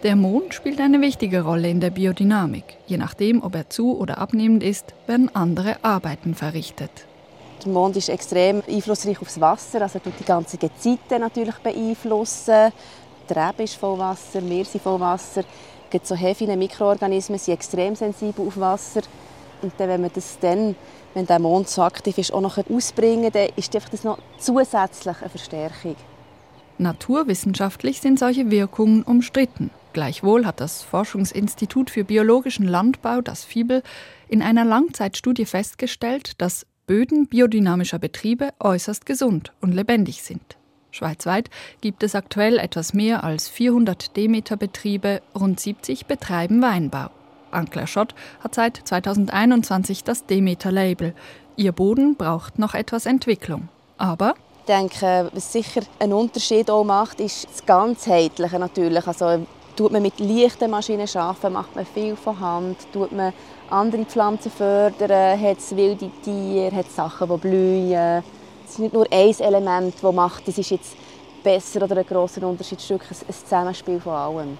Der 0.05 0.17
Mond 0.17 0.53
spielt 0.53 0.81
eine 0.81 1.00
wichtige 1.00 1.43
Rolle 1.43 1.70
in 1.70 1.81
der 1.81 1.91
Biodynamik. 1.91 2.77
Je 2.87 2.99
nachdem, 2.99 3.43
ob 3.43 3.55
er 3.55 3.70
zu- 3.70 3.99
oder 3.99 4.19
abnehmend 4.19 4.62
ist, 4.62 4.94
werden 5.06 5.35
andere 5.35 5.82
Arbeiten 5.82 6.34
verrichtet. 6.34 6.91
Der 7.65 7.72
Mond 7.72 7.96
ist 7.96 8.10
extrem 8.10 8.63
einflussreich 8.69 9.20
aufs 9.22 9.41
Wasser, 9.41 9.81
also 9.81 9.99
tut 9.99 10.13
die 10.20 10.25
ganze 10.25 10.58
Gezeiten 10.58 11.20
natürlich 11.20 11.55
beeinflussen. 11.56 12.72
Die 13.29 13.33
Rebe 13.33 13.63
ist 13.63 13.77
voll 13.77 13.99
Wasser, 13.99 14.43
wir 14.43 14.65
sind 14.65 14.83
voll 14.83 15.01
Wasser. 15.01 15.45
Es 15.91 16.09
so 16.09 16.17
heftige 16.17 16.57
Mikroorganismen 16.57 17.39
sind 17.39 17.55
extrem 17.55 17.95
sensibel 17.95 18.47
auf 18.47 18.59
Wasser. 18.59 19.03
Und 19.63 19.73
dann, 19.79 19.89
wenn 19.89 20.01
man 20.01 20.11
das 20.13 20.39
dann, 20.41 20.75
wenn 21.15 21.27
der 21.27 21.39
Mond 21.39 21.69
so 21.69 21.83
aktiv 21.83 22.19
ist, 22.19 22.33
auch 22.33 22.41
noch 22.41 22.59
ausbringen 22.69 23.31
dann 23.33 23.49
ist 23.55 23.75
das 23.75 24.03
noch 24.03 24.19
zusätzlich 24.39 25.17
eine 25.21 25.31
Verstärkung. 25.31 25.95
Naturwissenschaftlich 26.79 28.01
sind 28.01 28.19
solche 28.19 28.51
Wirkungen 28.51 29.05
umstritten. 29.05 29.71
Gleichwohl 29.93 30.45
hat 30.45 30.61
das 30.61 30.83
Forschungsinstitut 30.83 31.89
für 31.89 32.03
biologischen 32.03 32.67
Landbau, 32.67 33.21
das 33.21 33.45
FIBEL, 33.45 33.85
in 34.29 34.43
einer 34.43 34.65
Langzeitstudie 34.65 35.47
festgestellt, 35.47 36.33
dass 36.43 36.67
Böden 36.87 37.29
biodynamischer 37.29 38.01
Betriebe 38.01 38.51
äußerst 38.59 39.07
gesund 39.07 39.53
und 39.61 39.73
lebendig 39.73 40.23
sind. 40.23 40.57
Schweizweit 40.94 41.51
gibt 41.81 42.05
es 42.05 42.15
aktuell 42.15 42.58
etwas 42.58 42.94
mehr 42.94 43.24
als 43.24 43.48
400 43.48 44.17
Demeter-Betriebe, 44.17 45.22
rund 45.34 45.58
70 45.58 46.06
betreiben 46.06 46.63
Weinbau. 46.63 47.10
Ankler 47.51 47.89
Schott 47.89 48.15
hat 48.43 48.55
seit 48.55 48.77
2021 48.77 50.05
das 50.05 50.27
Demeter-Label. 50.27 51.15
Ihr 51.56 51.72
Boden 51.72 52.15
braucht 52.17 52.60
noch 52.60 52.74
etwas 52.74 53.06
Entwicklung. 53.06 53.69
Aber 53.98 54.34
ich 54.60 54.67
denke, 54.67 55.31
was 55.32 55.53
sicher 55.53 55.82
einen 55.98 56.13
Unterschied 56.13 56.70
auch 56.70 56.84
macht, 56.84 57.20
ist 57.20 57.48
das 57.51 57.67
Ganzheitliche 57.67 58.58
natürlich. 58.58 59.06
Also 59.06 59.46
tut 59.74 59.91
man 59.91 60.03
mit 60.03 60.20
leichten 60.20 60.70
Maschinen 60.70 61.08
arbeiten, 61.15 61.53
macht 61.53 61.74
man 61.74 61.86
viel 61.86 62.15
von 62.15 62.39
Hand, 62.39 62.77
tut 62.93 63.10
man 63.10 63.32
andere 63.69 64.05
Pflanzen 64.05 64.53
fördern, 64.53 65.41
hat 65.41 65.58
es 65.58 65.74
wilde 65.77 66.10
Tiere, 66.22 66.74
hat 66.74 66.91
Sachen, 66.91 67.29
die 67.29 67.36
blühen 67.36 68.22
es 68.75 68.79
ist 68.79 68.83
nicht 68.83 68.95
nur 68.95 69.07
ein 69.09 69.35
Element, 69.39 69.95
das 70.03 70.13
macht, 70.13 70.49
das 70.49 70.59
ist 70.59 70.71
jetzt 70.71 70.97
besser 71.45 71.83
oder 71.83 71.97
ein 71.97 72.07
grosser 72.07 72.45
Unterschied, 72.45 72.81
ein 72.91 73.01
Zusammenspiel 73.33 74.01
von 74.01 74.13
allem. 74.13 74.59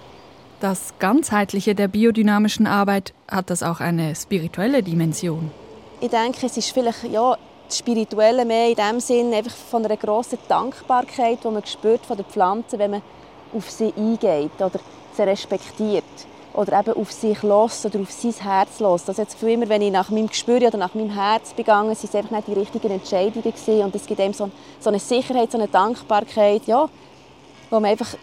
Das 0.61 0.93
Ganzheitliche 0.99 1.75
der 1.75 1.89
biodynamischen 1.89 2.65
Arbeit 2.65 3.13
hat 3.29 3.49
das 3.49 3.61
auch 3.61 3.81
eine 3.81 4.15
spirituelle 4.15 4.81
Dimension. 4.81 5.51
Ich 5.99 6.09
denke, 6.09 6.45
es 6.45 6.55
ist 6.55 6.71
vielleicht 6.71 7.03
ja, 7.11 7.37
das 7.67 7.77
Spirituelle 7.77 8.45
mehr 8.45 8.69
in 8.69 8.75
dem 8.75 9.01
Sinn 9.01 9.33
einfach 9.33 9.55
von 9.55 9.83
einer 9.83 9.97
grossen 9.97 10.39
Dankbarkeit, 10.47 11.39
die 11.43 11.49
man 11.49 11.65
spürt 11.65 12.05
von 12.05 12.15
den 12.15 12.25
Pflanzen, 12.25 12.79
wenn 12.79 12.91
man 12.91 13.01
auf 13.53 13.69
sie 13.69 13.93
eingeht 13.97 14.55
oder 14.59 14.79
sie 15.11 15.23
respektiert. 15.23 16.05
Oder 16.55 16.79
eben 16.79 16.93
auf 16.93 17.11
sich 17.11 17.41
los 17.43 17.85
oder 17.85 17.99
auf 17.99 18.11
sein 18.11 18.33
Herz 18.33 18.79
los. 18.79 19.07
Also 19.07 19.21
jetzt 19.21 19.41
immer, 19.43 19.67
wenn 19.67 19.81
ich 19.81 19.91
nach 19.91 20.09
meinem 20.09 20.27
Gespür 20.27 20.57
oder 20.57 20.77
nach 20.77 20.93
meinem 20.93 21.09
Herz 21.09 21.53
begangen, 21.53 21.93
sind 21.95 22.09
es 22.09 22.15
einfach 22.15 22.31
nicht 22.31 22.47
die 22.47 22.53
richtigen 22.53 22.91
Entscheidungen 22.91 23.43
gewesen. 23.43 23.81
und 23.81 23.95
es 23.95 24.05
gibt 24.05 24.19
eben 24.19 24.33
so, 24.33 24.49
so 24.79 24.89
eine 24.89 24.99
Sicherheit, 24.99 25.51
so 25.51 25.57
eine 25.57 25.67
Dankbarkeit, 25.67 26.65
ja, 26.65 26.87
wo 27.69 27.79
man 27.79 27.91
einfach 27.91 28.15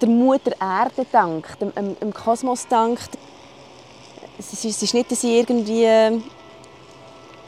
der 0.00 0.08
Mutter 0.08 0.52
Erde 0.60 1.06
dankt, 1.12 1.60
dem, 1.60 1.74
dem, 1.74 1.98
dem 1.98 2.14
Kosmos 2.14 2.66
dankt. 2.66 3.18
Es 4.38 4.52
ist, 4.52 4.64
es 4.64 4.82
ist 4.82 4.94
nicht, 4.94 5.10
dass 5.10 5.22
ich 5.22 5.30
irgendwie 5.30 5.84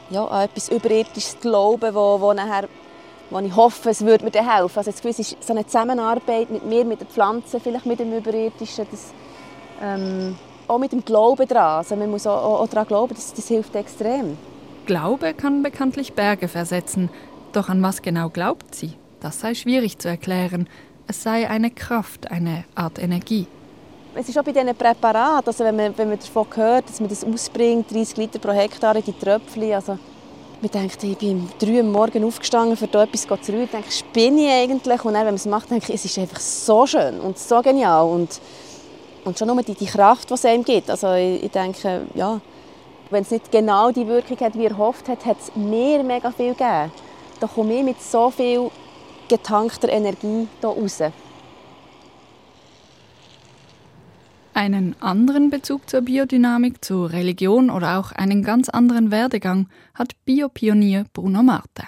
ja, 0.09 0.25
an 0.25 0.43
etwas 0.43 0.69
Überirdisches 0.69 1.37
glaube, 1.39 1.93
wo, 1.93 2.21
wo 2.21 2.33
nachher 2.33 2.69
wo 3.29 3.39
ich 3.39 3.55
hoffe, 3.55 3.89
es 3.89 4.05
würde 4.05 4.23
mir 4.23 4.31
helfen. 4.31 4.77
Also 4.77 4.89
es 4.91 5.19
ist 5.19 5.43
so 5.43 5.51
eine 5.51 5.65
Zusammenarbeit 5.65 6.49
mit 6.49 6.65
mir, 6.65 6.85
mit 6.85 7.01
den 7.01 7.07
Pflanzen, 7.07 7.59
vielleicht 7.59 7.85
mit 7.85 7.99
dem 7.99 8.15
Überirdischen, 8.15 8.87
das, 8.89 9.11
ähm, 9.81 10.35
auch 10.67 10.79
mit 10.79 10.91
dem 10.91 11.03
Glauben 11.03 11.47
daran. 11.47 11.79
Also 11.79 11.95
man 11.95 12.09
muss 12.09 12.27
auch, 12.27 12.43
auch, 12.43 12.61
auch 12.61 12.67
daran 12.67 12.87
glauben, 12.87 13.15
das, 13.15 13.33
das 13.33 13.47
hilft 13.47 13.75
extrem. 13.75 14.37
Glaube 14.85 15.33
kann 15.33 15.63
bekanntlich 15.63 16.13
Berge 16.13 16.47
versetzen. 16.47 17.09
Doch 17.53 17.69
an 17.69 17.81
was 17.81 18.01
genau 18.01 18.29
glaubt 18.29 18.75
sie? 18.75 18.93
Das 19.19 19.39
sei 19.39 19.53
schwierig 19.53 19.97
zu 19.97 20.07
erklären. 20.07 20.67
Es 21.07 21.23
sei 21.23 21.49
eine 21.49 21.71
Kraft, 21.71 22.31
eine 22.31 22.65
Art 22.75 22.99
Energie. 22.99 23.47
Es 24.13 24.27
ist 24.27 24.37
auch 24.37 24.43
bei 24.43 24.51
diesen 24.51 24.75
Präparaten, 24.75 25.47
also 25.47 25.63
wenn, 25.63 25.75
man, 25.75 25.97
wenn 25.97 26.09
man 26.09 26.17
davon 26.17 26.47
hört, 26.55 26.89
dass 26.89 26.99
man 26.99 27.09
das 27.09 27.23
ausbringt, 27.23 27.91
30 27.91 28.17
Liter 28.17 28.39
pro 28.39 28.51
Hektar 28.51 28.95
in 28.95 29.03
die 29.03 29.13
Tröpfchen, 29.13 29.73
also 29.73 29.99
man 30.59 30.71
denkt, 30.71 31.03
ich 31.03 31.17
bin 31.17 31.41
um 31.41 31.49
3 31.59 31.67
Uhr 31.71 31.83
morgens 31.83 32.25
aufgestanden, 32.25 32.75
für 32.75 32.87
da 32.87 33.03
etwas 33.03 33.27
zu 33.45 33.51
rühren, 33.51 33.69
denke 33.71 33.89
ich, 33.89 33.99
spinne 33.99 34.41
ich 34.41 34.49
eigentlich? 34.49 35.05
Und 35.05 35.13
dann, 35.13 35.21
wenn 35.21 35.27
man 35.27 35.35
es 35.35 35.45
macht, 35.45 35.69
denke 35.69 35.85
ich, 35.89 35.95
es 35.95 36.05
ist 36.05 36.17
einfach 36.17 36.39
so 36.39 36.87
schön 36.87 37.19
und 37.19 37.37
so 37.37 37.61
genial 37.61 38.05
und 38.05 38.41
und 39.27 39.37
schon 39.37 39.49
nur 39.49 39.61
die, 39.61 39.75
die 39.75 39.85
Kraft, 39.85 40.29
die 40.29 40.33
es 40.33 40.45
einem 40.45 40.63
gibt. 40.63 40.89
Also 40.89 41.13
ich, 41.13 41.43
ich 41.43 41.51
denke, 41.51 42.07
ja, 42.15 42.39
wenn 43.09 43.23
es 43.23 43.31
nicht 43.31 43.51
genau 43.51 43.91
die 43.91 44.07
Wirkung 44.07 44.39
hat, 44.39 44.55
wie 44.57 44.65
er 44.65 44.77
hofft 44.77 45.09
hat, 45.09 45.25
hat 45.25 45.37
es 45.39 45.55
mir 45.55 46.01
mega 46.01 46.31
viel 46.31 46.53
gegeben. 46.53 46.91
Da 47.39 47.47
komme 47.47 47.77
ich 47.77 47.83
mit 47.83 48.01
so 48.01 48.31
viel 48.31 48.71
getankter 49.27 49.89
Energie 49.89 50.47
hier 50.61 50.69
raus. 50.69 51.01
Einen 54.53 54.95
anderen 55.01 55.51
Bezug 55.51 55.87
zur 55.87 56.01
Biodynamik, 56.01 56.83
zur 56.83 57.11
Religion 57.11 57.69
oder 57.69 57.99
auch 57.99 58.11
einen 58.13 58.43
ganz 58.43 58.69
anderen 58.69 59.11
Werdegang 59.11 59.67
hat 59.93 60.13
Biopionier 60.25 61.05
Bruno 61.13 61.43
Marte. 61.43 61.83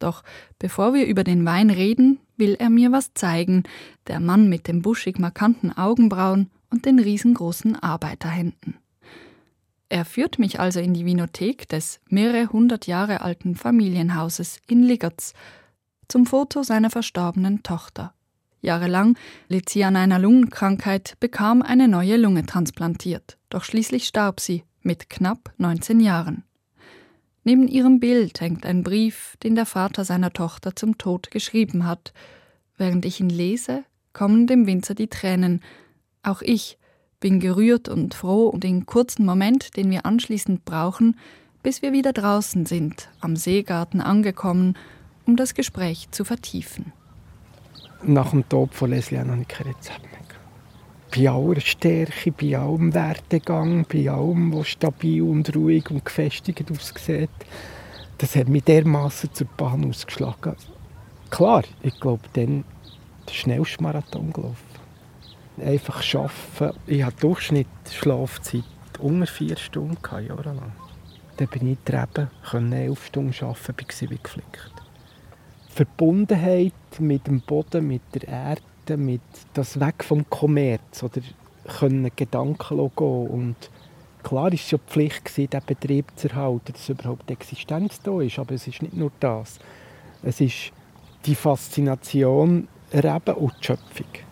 Doch 0.00 0.22
bevor 0.58 0.94
wir 0.94 1.06
über 1.06 1.24
den 1.24 1.44
Wein 1.44 1.70
reden, 1.70 2.18
will 2.36 2.56
er 2.58 2.70
mir 2.70 2.90
was 2.90 3.12
zeigen. 3.14 3.64
Der 4.08 4.18
Mann 4.18 4.48
mit 4.48 4.66
den 4.66 4.82
buschig 4.82 5.18
markanten 5.18 5.76
Augenbrauen 5.76 6.50
und 6.70 6.86
den 6.86 6.98
riesengroßen 6.98 7.76
Arbeiterhänden. 7.76 8.78
Er 9.88 10.04
führt 10.04 10.38
mich 10.38 10.60
also 10.60 10.78
in 10.78 10.94
die 10.94 11.04
Winothek 11.04 11.68
des 11.68 12.00
mehrere 12.08 12.52
hundert 12.52 12.86
Jahre 12.86 13.22
alten 13.22 13.56
Familienhauses 13.56 14.60
in 14.68 14.84
Ligertz 14.84 15.34
zum 16.06 16.26
Foto 16.26 16.62
seiner 16.62 16.90
verstorbenen 16.90 17.62
Tochter. 17.62 18.14
Jahrelang 18.62 19.16
litt 19.48 19.68
sie 19.68 19.84
an 19.84 19.96
einer 19.96 20.18
Lungenkrankheit, 20.18 21.16
bekam 21.18 21.62
eine 21.62 21.88
neue 21.88 22.16
Lunge 22.16 22.46
transplantiert, 22.46 23.38
doch 23.48 23.64
schließlich 23.64 24.06
starb 24.06 24.38
sie 24.38 24.64
mit 24.82 25.10
knapp 25.10 25.52
19 25.58 26.00
Jahren. 26.00 26.44
Neben 27.42 27.68
ihrem 27.68 28.00
Bild 28.00 28.40
hängt 28.40 28.66
ein 28.66 28.82
Brief, 28.82 29.36
den 29.42 29.54
der 29.54 29.66
Vater 29.66 30.04
seiner 30.04 30.32
Tochter 30.32 30.76
zum 30.76 30.98
Tod 30.98 31.30
geschrieben 31.30 31.86
hat. 31.86 32.12
Während 32.76 33.04
ich 33.06 33.20
ihn 33.20 33.30
lese, 33.30 33.84
kommen 34.12 34.46
dem 34.46 34.66
Winzer 34.66 34.94
die 34.94 35.08
Tränen, 35.08 35.62
auch 36.22 36.42
ich 36.42 36.78
bin 37.20 37.38
gerührt 37.38 37.88
und 37.88 38.14
froh 38.14 38.48
um 38.48 38.60
den 38.60 38.86
kurzen 38.86 39.24
Moment, 39.26 39.76
den 39.76 39.90
wir 39.90 40.06
anschließend 40.06 40.64
brauchen, 40.64 41.18
bis 41.62 41.82
wir 41.82 41.92
wieder 41.92 42.12
draußen 42.12 42.64
sind, 42.66 43.10
am 43.20 43.36
Seegarten 43.36 44.00
angekommen, 44.00 44.76
um 45.26 45.36
das 45.36 45.54
Gespräch 45.54 46.10
zu 46.10 46.24
vertiefen. 46.24 46.92
Nach 48.02 48.30
dem 48.30 48.48
Tod 48.48 48.74
von 48.74 48.90
Leslie 48.90 49.18
habe 49.18 49.42
ich 49.42 49.48
kein 49.48 49.66
Rezept 49.66 50.02
mehr. 50.02 50.20
Bei 51.14 51.28
aller 51.28 51.60
Stärke, 51.60 52.32
bei 52.32 52.56
allem 52.56 52.94
Werdegang, 52.94 53.84
bei 53.92 54.08
allem, 54.10 54.54
was 54.54 54.68
stabil 54.68 55.22
und 55.22 55.54
ruhig 55.54 55.90
und 55.90 56.04
gefestigt 56.04 56.70
aussieht, 56.70 57.28
das 58.16 58.36
hat 58.36 58.48
mich 58.48 58.64
dermaßen 58.64 59.34
zur 59.34 59.48
Bahn 59.56 59.88
ausgeschlagen. 59.88 60.56
Klar, 61.30 61.64
ich 61.82 61.98
glaube, 62.00 62.22
dann 62.32 62.64
der 63.28 63.34
schnellste 63.34 63.82
Marathon 63.82 64.32
gelaufen 64.32 64.69
einfach 65.58 66.02
arbeiten. 66.14 66.78
Ich 66.86 67.02
hatte 67.02 67.20
Durchschnitt 67.20 67.66
Schlafzeit 67.90 68.64
unter 68.98 69.26
vier 69.26 69.56
Stunden 69.56 69.98
jahrelang. 70.10 70.72
Dann 71.36 71.48
bin 71.48 71.72
ich 71.72 71.84
getrieben, 71.84 72.30
konnte 72.50 72.76
elf 72.76 73.06
Stunden 73.06 73.34
arbeiten, 73.44 73.74
war 73.76 74.10
wie 74.10 74.18
geflickt. 74.22 74.72
Verbundenheit 75.68 76.72
mit 76.98 77.26
dem 77.26 77.40
Boden, 77.40 77.86
mit 77.86 78.02
der 78.14 78.28
Erde, 78.28 78.96
mit 78.96 79.22
das 79.54 79.78
Weg 79.78 80.04
vom 80.04 80.28
Kommerz 80.28 81.02
oder 81.02 81.22
können 81.78 82.10
Gedanken 82.14 82.90
gehen 82.96 83.26
und 83.28 83.56
klar 84.22 84.44
war 84.44 84.52
es 84.52 84.68
schon 84.68 84.80
Pflicht 84.80 85.36
den 85.36 85.60
Betrieb 85.64 86.06
zu 86.16 86.28
erhalten, 86.28 86.72
dass 86.72 86.88
überhaupt 86.88 87.30
Existenz 87.30 88.00
da 88.02 88.20
ist, 88.20 88.38
aber 88.38 88.54
es 88.54 88.66
ist 88.66 88.82
nicht 88.82 88.94
nur 88.94 89.12
das. 89.20 89.58
Es 90.22 90.40
ist 90.40 90.72
die 91.24 91.34
Faszination 91.34 92.68
Reben 92.92 93.34
und 93.36 93.54
die 93.60 93.66
Schöpfung. 93.66 94.29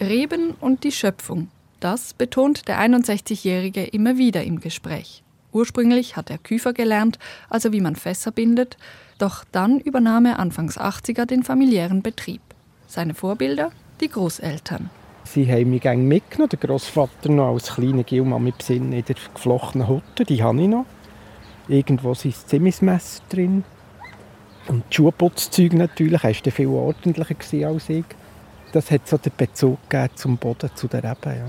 Reben 0.00 0.50
und 0.60 0.84
die 0.84 0.92
Schöpfung. 0.92 1.48
Das 1.80 2.12
betont 2.12 2.68
der 2.68 2.80
61-Jährige 2.80 3.84
immer 3.84 4.18
wieder 4.18 4.44
im 4.44 4.60
Gespräch. 4.60 5.22
Ursprünglich 5.52 6.16
hat 6.16 6.28
er 6.28 6.36
Küfer 6.36 6.74
gelernt, 6.74 7.18
also 7.48 7.72
wie 7.72 7.80
man 7.80 7.96
Fässer 7.96 8.30
bindet, 8.30 8.76
doch 9.18 9.44
dann 9.52 9.80
übernahm 9.80 10.26
er 10.26 10.38
anfangs 10.38 10.78
80er 10.78 11.24
den 11.24 11.44
familiären 11.44 12.02
Betrieb. 12.02 12.42
Seine 12.86 13.14
Vorbilder? 13.14 13.70
Die 14.02 14.08
Großeltern. 14.08 14.90
Sie 15.24 15.50
haben 15.50 15.70
mich 15.70 15.80
gerne 15.80 16.02
mitgenommen, 16.02 16.50
der 16.50 16.58
Großvater 16.58 17.30
noch 17.30 17.54
als 17.54 17.74
kleiner 17.74 18.04
Gilmann 18.04 18.44
mit 18.44 18.60
Sinn 18.60 18.92
in 18.92 19.02
der 19.02 19.16
geflochtenen 19.32 19.88
Hutte, 19.88 20.24
die 20.26 20.42
habe 20.42 20.60
ich 20.60 20.68
noch. 20.68 20.84
Irgendwo 21.68 22.12
sind 22.12 22.36
Zimmismesser 22.36 23.22
drin. 23.30 23.64
Und 24.68 24.84
die 24.90 24.96
Schuhputzzeug 24.96 25.72
natürlich, 25.72 26.22
er 26.22 26.34
war 26.34 26.52
viel 26.52 26.66
ordentlicher 26.66 27.66
als 27.68 27.88
ich 27.88 28.04
das 28.76 28.90
hat 28.90 29.08
so 29.08 29.16
den 29.16 29.32
Bezug 29.34 29.78
zum 30.16 30.36
Boden, 30.36 30.68
zu 30.74 30.86
der 30.86 31.02
Rebe. 31.02 31.34
Ja. 31.34 31.48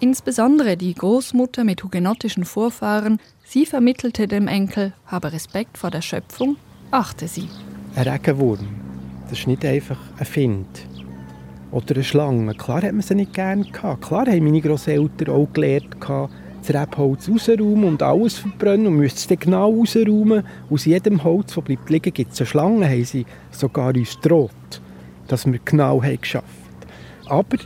Insbesondere 0.00 0.78
die 0.78 0.94
Großmutter 0.94 1.64
mit 1.64 1.84
hugenottischen 1.84 2.46
Vorfahren, 2.46 3.20
sie 3.44 3.66
vermittelte 3.66 4.26
dem 4.26 4.48
Enkel, 4.48 4.94
habe 5.06 5.32
Respekt 5.32 5.76
vor 5.76 5.90
der 5.90 6.00
Schöpfung, 6.00 6.56
achte 6.90 7.28
sie. 7.28 7.48
Ein 7.94 8.08
Regenwurm, 8.08 8.66
das 9.28 9.40
ist 9.40 9.46
nicht 9.46 9.64
einfach 9.66 9.98
ein 10.18 10.24
Find. 10.24 10.66
Oder 11.72 11.94
eine 11.94 12.04
Schlange. 12.04 12.54
Klar 12.54 12.82
hat 12.82 12.92
man 12.92 13.02
sie 13.02 13.14
nicht 13.16 13.34
gerne 13.34 13.64
gehabt. 13.64 14.06
Klar 14.06 14.26
haben 14.26 14.44
meine 14.44 14.60
Großeltern 14.60 15.34
auch 15.34 15.48
gelernt, 15.52 15.96
das 16.00 16.74
Rebholz 16.74 17.28
rausräumen 17.28 17.84
und 17.84 18.02
alles 18.02 18.38
verbrennen 18.38 18.86
und 18.86 18.96
müsste 18.96 19.18
es 19.18 19.26
dann 19.26 19.38
genau 19.38 19.70
rausräumen. 19.70 20.42
Aus 20.70 20.86
jedem 20.86 21.22
Holz, 21.22 21.54
das 21.54 21.64
bleibt 21.64 21.90
liegen, 21.90 22.14
gibt 22.14 22.32
es 22.32 22.40
eine 22.40 22.46
Schlange, 22.46 22.88
haben 22.88 23.04
sie 23.04 23.26
sogar 23.50 23.94
uns 23.94 24.18
droht, 24.20 24.80
dass 25.28 25.44
wir 25.44 25.60
genau 25.64 26.02
haben 26.02 26.20
geschafft 26.20 26.61
aber 27.26 27.58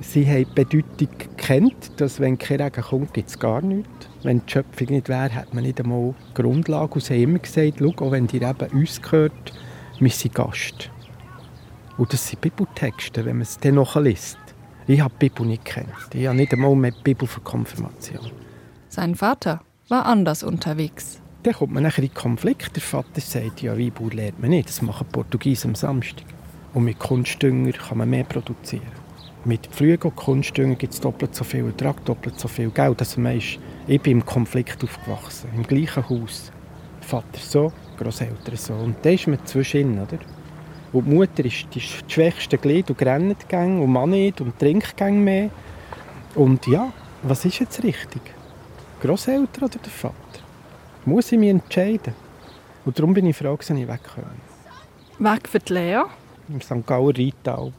sie 0.00 0.26
haben 0.26 0.46
die 0.54 0.64
Bedeutung 0.64 1.08
gekannt, 1.18 1.92
dass 1.96 2.20
wenn 2.20 2.38
kein 2.38 2.60
Regen 2.60 2.82
kommt, 2.82 3.14
gibt 3.14 3.28
es 3.28 3.38
gar 3.38 3.60
nichts. 3.60 3.88
Wenn 4.22 4.44
die 4.44 4.52
Schöpfung 4.52 4.88
nicht 4.88 5.08
wäre, 5.08 5.28
hätte 5.28 5.54
man 5.54 5.64
nicht 5.64 5.80
einmal 5.80 6.14
Grundlage. 6.34 6.94
Und 6.94 7.02
sie 7.02 7.14
haben 7.14 7.22
immer 7.22 7.38
gesagt, 7.38 7.74
schau, 7.78 8.04
auch 8.04 8.10
wenn 8.10 8.26
die 8.26 8.38
Reben 8.38 8.68
uns 8.72 9.00
gehört, 9.00 9.52
wir 10.00 10.10
sind 10.10 10.34
Gast. 10.34 10.90
Und 11.96 12.12
das 12.12 12.26
sind 12.26 12.40
Bibeltexte, 12.40 13.24
wenn 13.24 13.36
man 13.36 13.42
es 13.42 13.58
dann 13.58 13.76
noch 13.76 13.96
liest. 13.96 14.38
Ich 14.86 15.00
habe 15.00 15.14
die 15.20 15.28
Bibel 15.28 15.46
nicht 15.46 15.64
gekannt. 15.64 15.88
Ich 16.12 16.26
habe 16.26 16.36
nicht 16.36 16.52
einmal 16.52 16.74
mehr 16.74 16.90
die 16.90 17.02
Bibel 17.02 17.28
für 17.28 17.40
Konfirmation. 17.40 18.30
Sein 18.88 19.14
Vater 19.14 19.60
war 19.88 20.06
anders 20.06 20.42
unterwegs. 20.42 21.20
Dann 21.42 21.54
kommt 21.54 21.72
man 21.72 21.82
nachher 21.82 22.02
in 22.02 22.12
Konflikt. 22.12 22.74
Der 22.74 22.82
Vater 22.82 23.20
sagt, 23.20 23.62
ja, 23.62 23.78
Weibu 23.78 24.08
lernt 24.08 24.40
man 24.40 24.50
nicht, 24.50 24.68
das 24.68 24.82
machen 24.82 25.06
Portugiesen 25.10 25.70
am 25.70 25.74
Samstag. 25.74 26.26
Und 26.74 26.84
mit 26.84 26.98
Kunstdünger 26.98 27.72
kann 27.72 27.98
man 27.98 28.10
mehr 28.10 28.24
produzieren. 28.24 28.82
Mit 29.44 29.66
Flügen 29.70 30.10
und 30.10 30.16
Kunstdünger 30.16 30.74
gibt 30.74 30.92
es 30.92 31.00
doppelt 31.00 31.34
so 31.34 31.44
viel 31.44 31.66
Ertrag, 31.66 32.04
doppelt 32.04 32.38
so 32.38 32.48
viel 32.48 32.70
Geld. 32.70 32.98
Also 33.00 33.20
man 33.20 33.38
ist, 33.38 33.58
ich 33.86 34.00
bin 34.00 34.18
im 34.18 34.26
Konflikt 34.26 34.82
aufgewachsen, 34.82 35.50
im 35.54 35.62
gleichen 35.62 36.08
Haus. 36.08 36.50
Vater 37.00 37.38
so, 37.38 37.72
Großeltern 37.98 38.56
so. 38.56 38.74
Und 38.74 38.96
da 39.02 39.10
ist 39.10 39.26
man 39.28 39.44
zwischen 39.44 40.00
oder? 40.00 40.18
Und 40.92 41.06
die 41.06 41.14
Mutter 41.14 41.44
ist 41.44 41.66
das 41.74 41.82
schwächste 42.08 42.58
Glied 42.58 42.90
und 42.90 43.02
rennt 43.02 43.48
gern 43.48 43.80
und 43.80 43.92
man 43.92 44.10
nicht 44.10 44.40
und 44.40 44.58
trinkt 44.58 44.96
gern 44.96 45.22
mehr. 45.22 45.50
Und 46.34 46.66
ja, 46.66 46.92
was 47.22 47.44
ist 47.44 47.60
jetzt 47.60 47.82
richtig? 47.84 48.22
Großeltern 49.02 49.64
oder 49.64 49.78
der 49.78 49.92
Vater? 49.92 50.14
Muss 51.04 51.30
ich 51.30 51.38
mich 51.38 51.50
entscheiden? 51.50 52.14
Und 52.84 52.98
darum 52.98 53.14
bin 53.14 53.26
ich 53.26 53.36
froh, 53.36 53.56
dass 53.56 53.70
ich 53.70 53.88
wegkomme. 53.88 54.26
Weg 55.18 55.48
für 55.48 55.58
die 55.58 55.72
Lehre? 55.72 56.06
Im 56.48 56.60
St. 56.60 56.86
Gauer 56.86 57.14
Rheintal 57.16 57.72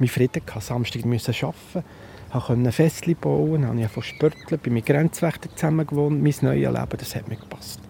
meinen 0.00 0.08
Frieden 0.08 0.44
gehabt, 0.44 0.64
Samstag 0.64 1.04
müssen 1.04 1.34
arbeiten. 1.34 1.86
Ich 2.32 2.44
konnte 2.44 2.72
Fässchen 2.72 3.16
bauen, 3.20 3.66
habe 3.66 3.88
von 3.88 4.02
Spörteln, 4.02 4.60
bei 4.62 4.70
meinen 4.70 4.84
Grenzwächtern 4.84 5.52
zusammen 5.54 5.86
gewohnt. 5.86 6.22
Mein 6.22 6.34
neues 6.40 6.72
Leben, 6.72 6.96
das 6.98 7.14
hat 7.14 7.28
mir 7.28 7.36
gepasst. 7.36 7.80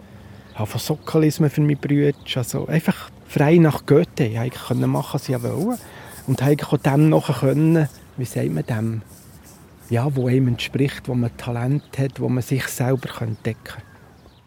Ich 0.52 0.58
habe 0.58 0.66
von 0.66 0.80
Sozialismus 0.80 1.52
für 1.52 1.60
meine 1.60 1.76
Brüder, 1.76 2.16
also 2.34 2.66
einfach 2.66 3.10
frei 3.26 3.56
nach 3.56 3.86
Goethe. 3.86 4.24
Ich 4.24 4.54
konnte 4.54 4.86
machen, 4.86 5.14
was 5.14 5.28
ich 5.28 5.42
wollte. 5.42 5.80
Und 6.26 6.42
eigentlich 6.42 6.72
auch 6.72 6.78
dem 6.78 7.08
nachher 7.08 7.34
können, 7.34 7.88
wie 8.16 8.24
sagt 8.24 8.50
man 8.50 8.66
dem, 8.66 9.02
ja, 9.88 10.14
wo 10.14 10.28
einem 10.28 10.48
entspricht, 10.48 11.08
wo 11.08 11.14
man 11.14 11.36
Talent 11.36 11.98
hat, 11.98 12.20
wo 12.20 12.28
man 12.28 12.42
sich 12.42 12.66
selber 12.68 13.22
entdecken 13.22 13.64
kann. 13.64 13.82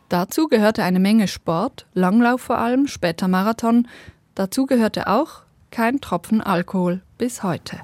Dazu 0.09 0.47
gehörte 0.47 0.83
eine 0.83 0.99
Menge 0.99 1.27
Sport, 1.27 1.87
Langlauf 1.93 2.41
vor 2.41 2.57
allem, 2.57 2.87
später 2.87 3.27
Marathon. 3.27 3.87
Dazu 4.35 4.65
gehörte 4.65 5.07
auch 5.07 5.41
kein 5.71 6.01
Tropfen 6.01 6.41
Alkohol 6.41 7.01
bis 7.17 7.43
heute. 7.43 7.79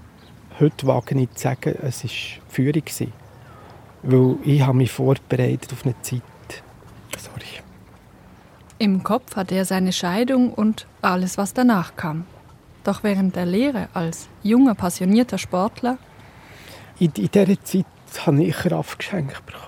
Heute 0.59 0.87
wage 0.87 1.19
ich 1.19 1.31
zu 1.33 1.41
sagen, 1.41 1.75
es 1.81 2.03
war 2.03 2.11
Führung. 2.49 2.83
Weil 4.01 4.35
ich 4.43 4.61
habe 4.61 4.77
mich 4.77 4.91
vorbereitet 4.91 5.71
auf 5.73 5.85
eine 5.85 5.99
Zeit. 6.01 6.21
Sorry. 7.17 7.63
Im 8.77 9.03
Kopf 9.03 9.35
hatte 9.35 9.55
er 9.55 9.65
seine 9.65 9.91
Scheidung 9.91 10.53
und 10.53 10.87
alles, 11.01 11.37
was 11.37 11.53
danach 11.53 11.95
kam. 11.95 12.25
Doch 12.83 13.03
während 13.03 13.35
der 13.35 13.45
Lehre 13.45 13.89
als 13.93 14.29
junger, 14.41 14.73
passionierter 14.73 15.37
Sportler 15.37 15.97
in, 16.99 17.11
in 17.15 17.29
dieser 17.29 17.63
Zeit 17.63 17.85
habe 18.25 18.43
ich 18.43 18.53
Kraft 18.53 18.99
geschenkt 18.99 19.45
bekommen. 19.45 19.65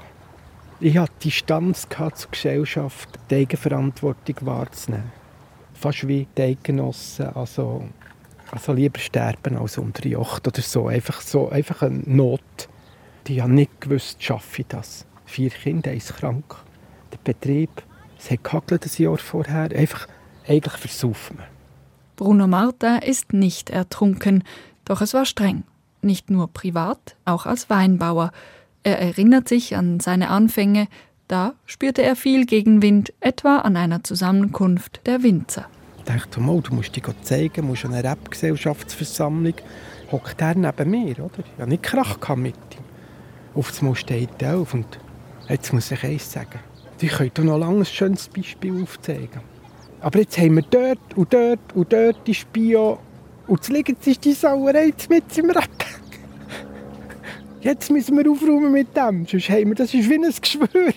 Ich 0.79 0.97
hatte 0.97 1.13
Distanz 1.23 1.88
zur 1.89 2.11
Gesellschaft, 2.31 3.07
die 3.29 3.35
Eigenverantwortung 3.35 4.35
wahrzunehmen. 4.41 5.20
Fast 5.81 6.07
wie 6.07 6.27
die 6.38 6.41
Eigenossen, 6.41 7.27
also, 7.35 7.83
also 8.51 8.73
lieber 8.73 9.00
sterben 9.00 9.57
als 9.57 9.77
unterjocht 9.77 10.47
oder 10.47 10.61
so. 10.61 10.88
Einfach, 10.88 11.21
so. 11.21 11.50
einfach 11.50 11.81
eine 11.81 12.01
Not. 12.05 12.69
Die 13.27 13.41
haben 13.41 13.55
nicht 13.55 13.81
gewusst, 13.81 14.23
schaffe 14.23 14.61
ich 14.61 14.67
das. 14.67 15.05
Vier 15.25 15.50
Kinder, 15.50 15.91
eins 15.91 16.13
krank. 16.13 16.55
Der 17.11 17.17
Betrieb, 17.23 17.83
es 18.17 18.31
hat 18.31 18.43
gehagelt 18.43 18.85
ein 18.85 19.03
Jahr 19.03 19.17
vorher. 19.17 19.71
Einfach, 19.75 20.07
eigentlich 20.47 20.73
versaufen 20.73 21.39
wir. 21.39 21.47
Bruno 22.15 22.47
Marta 22.47 22.97
ist 22.97 23.33
nicht 23.33 23.69
ertrunken, 23.71 24.43
doch 24.85 25.01
es 25.01 25.13
war 25.13 25.25
streng 25.25 25.63
nicht 26.03 26.29
nur 26.29 26.51
privat, 26.51 27.15
auch 27.25 27.45
als 27.45 27.69
Weinbauer. 27.69 28.31
Er 28.83 29.00
erinnert 29.00 29.47
sich 29.47 29.75
an 29.75 30.00
seine 30.00 30.29
Anfänge, 30.29 30.88
da 31.31 31.53
spürte 31.65 32.03
er 32.03 32.17
viel 32.17 32.45
Gegenwind, 32.45 33.13
etwa 33.21 33.59
an 33.59 33.77
einer 33.77 34.03
Zusammenkunft 34.03 35.00
der 35.05 35.23
Winzer. 35.23 35.65
Ich 36.00 36.03
dachte, 36.03 36.41
mal, 36.41 36.59
du 36.61 36.73
musst 36.75 36.95
dich 36.95 37.03
zeigen, 37.21 37.67
musst 37.67 37.85
an 37.85 37.93
einer 37.93 38.11
Rap-Gesellschaftsversammlung. 38.11 39.53
Hockt 40.11 40.41
er 40.41 40.55
neben 40.55 40.89
mir, 40.89 41.19
oder? 41.19 41.39
Ich 41.39 41.57
hatte 41.57 41.69
nicht 41.69 41.83
Krach 41.83 42.35
mit 42.35 42.55
ihm. 42.55 42.83
Auf 43.53 43.69
das 43.69 43.81
Mal 43.81 43.95
steht 43.95 44.41
er 44.41 44.57
auf 44.57 44.73
und 44.73 45.00
jetzt 45.47 45.71
muss 45.71 45.91
ich 45.91 46.03
eins 46.03 46.31
sagen. 46.31 46.59
Ich 47.00 47.11
könnte 47.11 47.43
noch 47.43 47.57
lange 47.57 47.79
ein 47.79 47.85
schönes 47.85 48.27
Beispiel 48.27 48.83
aufzeigen. 48.83 49.41
Aber 50.01 50.19
jetzt 50.19 50.38
haben 50.38 50.55
wir 50.55 50.63
dort 50.63 51.15
und 51.15 51.33
dort 51.33 51.73
und 51.73 51.93
dort 51.93 52.27
die 52.27 52.38
Bio 52.51 53.00
und 53.47 53.59
jetzt 53.59 53.69
liegt 53.69 54.07
ist 54.07 54.25
die 54.25 54.33
Sauerei 54.33 54.93
mit 55.09 55.38
im 55.38 55.50
Rap. 55.50 55.69
Jetzt 57.61 57.91
müssen 57.91 58.17
wir 58.17 58.31
aufräumen 58.31 58.71
mit 58.71 58.95
dem, 58.97 59.27
sonst 59.27 59.50
haben 59.50 59.67
wir, 59.67 59.75
das 59.75 59.93
ist 59.93 60.09
wie 60.09 60.15
ein 60.15 60.33
Geschwür. 60.41 60.93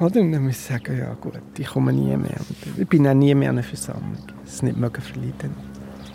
Oder? 0.00 0.20
Und 0.20 0.32
dann 0.32 0.44
muss 0.44 0.56
ich 0.56 0.60
sagen, 0.60 0.98
ja 0.98 1.14
gut, 1.14 1.40
ich 1.58 1.66
komme 1.66 1.92
nie 1.92 2.16
mehr. 2.16 2.40
ich 2.76 2.88
bin 2.88 3.06
auch 3.06 3.14
nie 3.14 3.34
mehr 3.34 3.50
an 3.50 3.58
einer 3.58 3.66
Versammlung. 3.66 4.18
Ist 4.44 4.62
nicht 4.62 4.76
mögen 4.76 5.00
verleiden. 5.00 5.54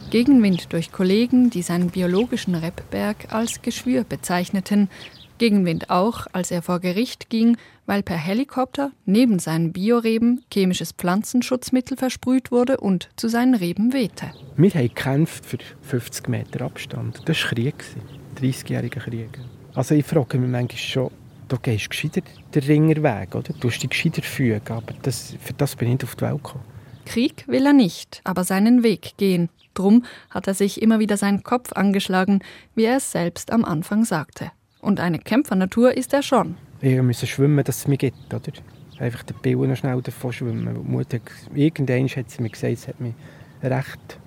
Gegenwind 0.09 0.73
durch 0.73 0.91
Kollegen, 0.91 1.49
die 1.49 1.61
seinen 1.61 1.91
biologischen 1.91 2.55
Rebberg 2.55 3.31
als 3.31 3.61
Geschwür 3.61 4.03
bezeichneten. 4.03 4.89
Gegenwind 5.37 5.89
auch, 5.89 6.27
als 6.33 6.51
er 6.51 6.61
vor 6.61 6.79
Gericht 6.79 7.29
ging, 7.29 7.57
weil 7.85 8.03
per 8.03 8.17
Helikopter 8.17 8.91
neben 9.05 9.39
seinen 9.39 9.71
Bioreben 9.71 10.43
chemisches 10.51 10.91
Pflanzenschutzmittel 10.91 11.95
versprüht 11.95 12.51
wurde 12.51 12.77
und 12.77 13.09
zu 13.15 13.29
seinen 13.29 13.55
Reben 13.55 13.93
wehte. 13.93 14.31
Wir 14.57 14.71
haben 14.71 14.87
gekämpft 14.87 15.45
für 15.45 15.59
50 15.81 16.27
Meter 16.27 16.65
Abstand. 16.65 17.21
Das 17.25 17.41
war 17.43 17.49
Krieg, 17.49 17.85
30-jähriger 18.41 18.99
Krieg. 18.99 19.39
Also 19.75 19.95
ich 19.95 20.05
frage 20.05 20.37
mich 20.37 20.49
manchmal 20.49 20.77
schon, 20.77 21.11
du 21.49 21.57
gehst 21.57 21.89
gescheiter 21.89 22.21
den 22.53 22.63
Ringerweg, 22.63 23.35
oder? 23.35 23.53
Du 23.53 23.67
musst 23.67 23.83
dich 23.83 23.89
gescheiter 23.89 24.21
fügen, 24.21 24.61
aber 24.69 24.93
das, 25.01 25.35
für 25.41 25.53
das 25.53 25.75
bin 25.75 25.89
ich 25.89 25.93
nicht 25.95 26.03
auf 26.03 26.15
die 26.15 26.21
Welt 26.21 26.43
gekommen. 26.43 26.63
Krieg 27.05 27.43
will 27.47 27.65
er 27.65 27.73
nicht, 27.73 28.21
aber 28.23 28.43
seinen 28.43 28.83
Weg 28.83 29.15
gehen. 29.17 29.49
Drum 29.73 30.05
hat 30.29 30.47
er 30.47 30.53
sich 30.53 30.81
immer 30.81 30.99
wieder 30.99 31.17
seinen 31.17 31.43
Kopf 31.43 31.73
angeschlagen, 31.73 32.41
wie 32.75 32.85
er 32.85 32.97
es 32.97 33.11
selbst 33.11 33.51
am 33.51 33.65
Anfang 33.65 34.05
sagte. 34.05 34.51
Und 34.79 34.99
eine 34.99 35.19
Kämpfernatur 35.19 35.95
ist 35.95 36.13
er 36.13 36.21
schon. 36.21 36.55
Ich 36.81 37.01
musste 37.01 37.27
schwimmen, 37.27 37.63
dass 37.63 37.79
es 37.79 37.87
mir 37.87 37.97
geht, 37.97 38.13
oder? 38.27 38.51
Einfach 38.99 39.23
den 39.23 39.37
Pillen 39.37 39.75
schnell 39.75 40.01
davon 40.01 40.33
schwimmen. 40.33 40.89
Mutter, 40.89 41.19
irgendwann 41.53 42.07
hat 42.07 42.29
sie 42.29 42.41
mir 42.41 42.49
gesagt, 42.49 42.73
es 42.73 42.87
hat 42.87 42.99
mich 42.99 43.13
recht, 43.63 44.19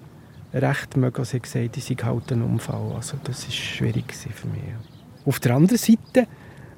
recht 0.53 0.97
mögen. 0.97 1.25
Sie 1.25 1.41
gesagt, 1.41 1.77
ich 1.77 1.85
sei 1.85 1.95
halt 2.03 2.33
ein 2.33 2.43
Unfall. 2.43 2.93
Also 2.97 3.17
das 3.25 3.45
war 3.45 3.53
schwierig 3.53 4.13
für 4.13 4.49
mich. 4.49 4.61
Auf 5.25 5.41
der 5.41 5.55
anderen 5.55 5.79
Seite, 5.79 6.27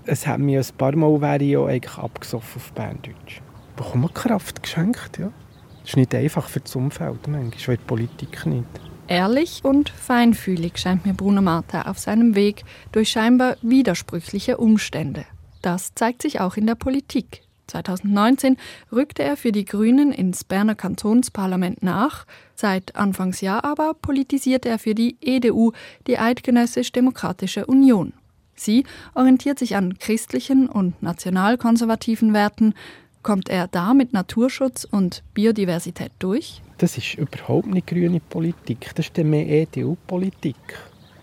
es 0.07 0.27
hat 0.27 0.39
mir 0.39 0.61
ein 0.61 0.77
paar 0.77 0.97
Mal 0.97 1.21
wäre 1.21 1.43
ich 1.43 1.51
ja 1.51 1.65
eigentlich 1.65 1.99
abgesoffen 1.99 2.61
auf 2.61 2.73
Berndeutsch. 2.73 3.41
Bekomme 3.77 4.09
Kraft 4.09 4.63
geschenkt, 4.63 5.19
ja. 5.19 5.33
Das 5.81 5.91
ist 5.91 5.97
nicht 5.97 6.15
einfach 6.15 6.49
für 6.49 6.61
das 6.61 6.75
Umfeld, 6.77 7.29
manchmal, 7.29 7.77
die 7.77 7.85
Politik 7.85 8.47
nicht. 8.47 8.69
Ehrlich 9.07 9.61
und 9.63 9.91
feinfühlig 9.91 10.79
scheint 10.79 11.05
mir 11.05 11.13
Bruno 11.13 11.43
Marta 11.43 11.83
auf 11.83 11.99
seinem 11.99 12.35
Weg 12.35 12.65
durch 12.93 13.11
scheinbar 13.11 13.57
widersprüchliche 13.61 14.57
Umstände. 14.57 15.27
Das 15.61 15.95
zeigt 15.95 16.23
sich 16.23 16.41
auch 16.41 16.57
in 16.57 16.67
der 16.67 16.75
Politik. 16.75 17.43
2019 17.67 18.57
rückte 18.93 19.23
er 19.23 19.37
für 19.37 19.53
die 19.53 19.65
Grünen 19.65 20.13
ins 20.13 20.45
Berner 20.45 20.75
Kantonsparlament 20.75 21.83
nach. 21.83 22.25
Seit 22.55 22.97
Anfangsjahr 22.97 23.65
aber 23.65 23.95
politisiert 23.95 24.65
er 24.65 24.79
für 24.79 24.95
die 24.95 25.17
EDU, 25.21 25.73
die 26.07 26.19
Eidgenössisch-Demokratische 26.19 27.67
Union. 27.67 28.15
Sie 28.55 28.85
orientiert 29.15 29.59
sich 29.59 29.77
an 29.77 29.99
christlichen 29.99 30.69
und 30.69 31.03
nationalkonservativen 31.03 32.33
Werten. 32.33 32.75
Kommt 33.23 33.49
er 33.49 33.69
da 33.69 33.95
mit 33.95 34.13
Naturschutz 34.13 34.85
und 34.85 35.23
Biodiversität 35.33 36.13
durch? 36.19 36.63
Das 36.79 36.99
ist 36.99 37.15
überhaupt 37.15 37.69
nicht 37.69 37.87
grüne 37.87 38.21
Politik, 38.21 38.91
das 38.95 39.07
ist 39.07 39.17
mehr 39.19 39.49
EDU-Politik. 39.49 40.57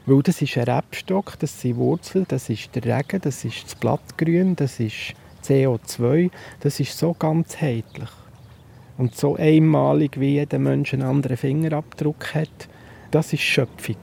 Weil 0.05 0.23
das 0.23 0.41
ist 0.41 0.57
ein 0.57 0.63
Rebstock, 0.63 1.37
das 1.39 1.61
sind 1.61 1.77
Wurzeln, 1.77 2.25
das 2.27 2.49
ist 2.49 2.75
der 2.75 2.83
Regen, 2.85 3.21
das 3.21 3.45
ist 3.45 3.65
das 3.65 3.75
Blattgrün, 3.75 4.55
das 4.55 4.79
ist 4.79 5.13
CO2, 5.43 6.31
das 6.61 6.79
ist 6.79 6.97
so 6.97 7.13
ganzheitlich. 7.13 8.09
Und 8.97 9.15
so 9.15 9.35
einmalig, 9.35 10.19
wie 10.19 10.33
jeder 10.33 10.59
Mensch 10.59 10.93
einen 10.93 11.03
anderen 11.03 11.37
Fingerabdruck 11.37 12.33
hat, 12.33 12.67
das 13.11 13.33
ist 13.33 13.41
Schöpfung. 13.41 13.97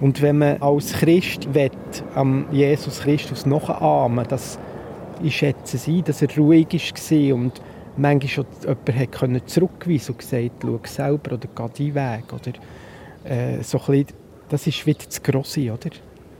Und 0.00 0.20
wenn 0.22 0.38
man 0.38 0.60
als 0.60 0.92
Christ 0.92 1.52
will, 1.54 1.70
am 2.14 2.46
Jesus 2.50 3.00
Christus 3.00 3.46
nachahmen 3.46 4.26
dass 4.28 4.58
ich 5.22 5.36
schätze 5.36 5.78
sie, 5.78 6.02
dass 6.02 6.22
er 6.22 6.36
ruhig 6.36 6.66
war 6.72 7.34
und 7.34 7.60
manchmal 7.96 8.28
schon 8.28 8.46
jemand 9.22 9.48
zurückweisen 9.48 10.12
und 10.12 10.18
gesagt, 10.18 10.50
schau 10.62 10.80
selber 10.84 11.34
oder 11.34 11.48
geh 11.54 11.92
deinen 11.92 11.94
Weg. 11.94 12.32
Oder, 12.32 12.52
äh, 13.30 13.62
so 13.62 13.78
bisschen, 13.78 14.06
das 14.48 14.66
ist 14.66 14.86
wieder 14.86 15.04
das 15.06 15.22
Grosse, 15.22 15.72
oder? 15.72 15.90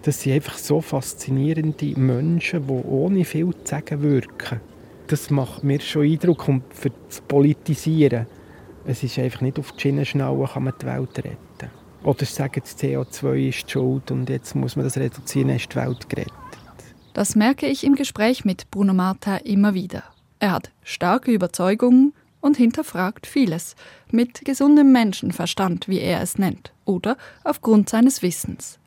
Das 0.03 0.21
sind 0.21 0.35
einfach 0.35 0.59
so 0.59 0.81
faszinierende 0.81 1.99
Menschen, 1.99 2.67
die 2.67 2.73
ohne 2.73 3.25
viel 3.25 3.51
zu 3.51 3.71
sagen 3.71 4.03
wirken. 4.03 4.61
Das 5.07 5.31
macht 5.31 5.65
mir 5.65 5.81
schon 5.81 6.05
Eindruck, 6.05 6.49
um 6.49 6.63
für 6.71 6.91
das 7.09 7.21
Politisieren. 7.23 8.27
Es 8.87 9.03
ist 9.03 9.19
einfach 9.19 9.41
nicht 9.41 9.59
auf 9.59 9.73
die 9.73 9.81
Schiene 9.81 10.05
schnallen, 10.05 10.47
kann 10.47 10.65
man 10.65 10.75
die 10.81 10.87
Welt 10.87 11.19
retten. 11.19 11.54
Oder 12.05 12.27
sagen, 12.27 12.61
das 12.63 12.79
CO2 12.79 13.49
ist 13.49 13.67
die 13.67 13.73
Schuld 13.73 14.11
und 14.11 14.29
jetzt 14.29 14.55
muss 14.55 14.77
man 14.77 14.85
das 14.85 14.99
reduzieren, 14.99 15.49
ist 15.49 15.73
die 15.73 15.77
Welt 15.77 16.09
gerettet. 16.09 16.33
Das 17.15 17.35
merke 17.35 17.67
ich 17.67 17.85
im 17.85 17.95
Gespräch 17.95 18.45
mit 18.45 18.71
Bruno 18.71 18.93
Marta 18.93 19.37
immer 19.39 19.73
wieder. 19.73 20.03
Er 20.39 20.53
hat 20.53 20.71
starke 20.83 21.31
Überzeugungen 21.33 22.13
und 22.41 22.59
hinterfragt 22.59 23.27
vieles, 23.27 23.75
mit 24.11 24.45
gesundem 24.45 24.93
Menschenverstand, 24.93 25.89
wie 25.89 26.01
er 26.01 26.21
es 26.21 26.37
nennt, 26.37 26.73
oder 26.85 27.17
aufgrund 27.43 27.89
seines 27.89 28.21
Wissens. 28.21 28.79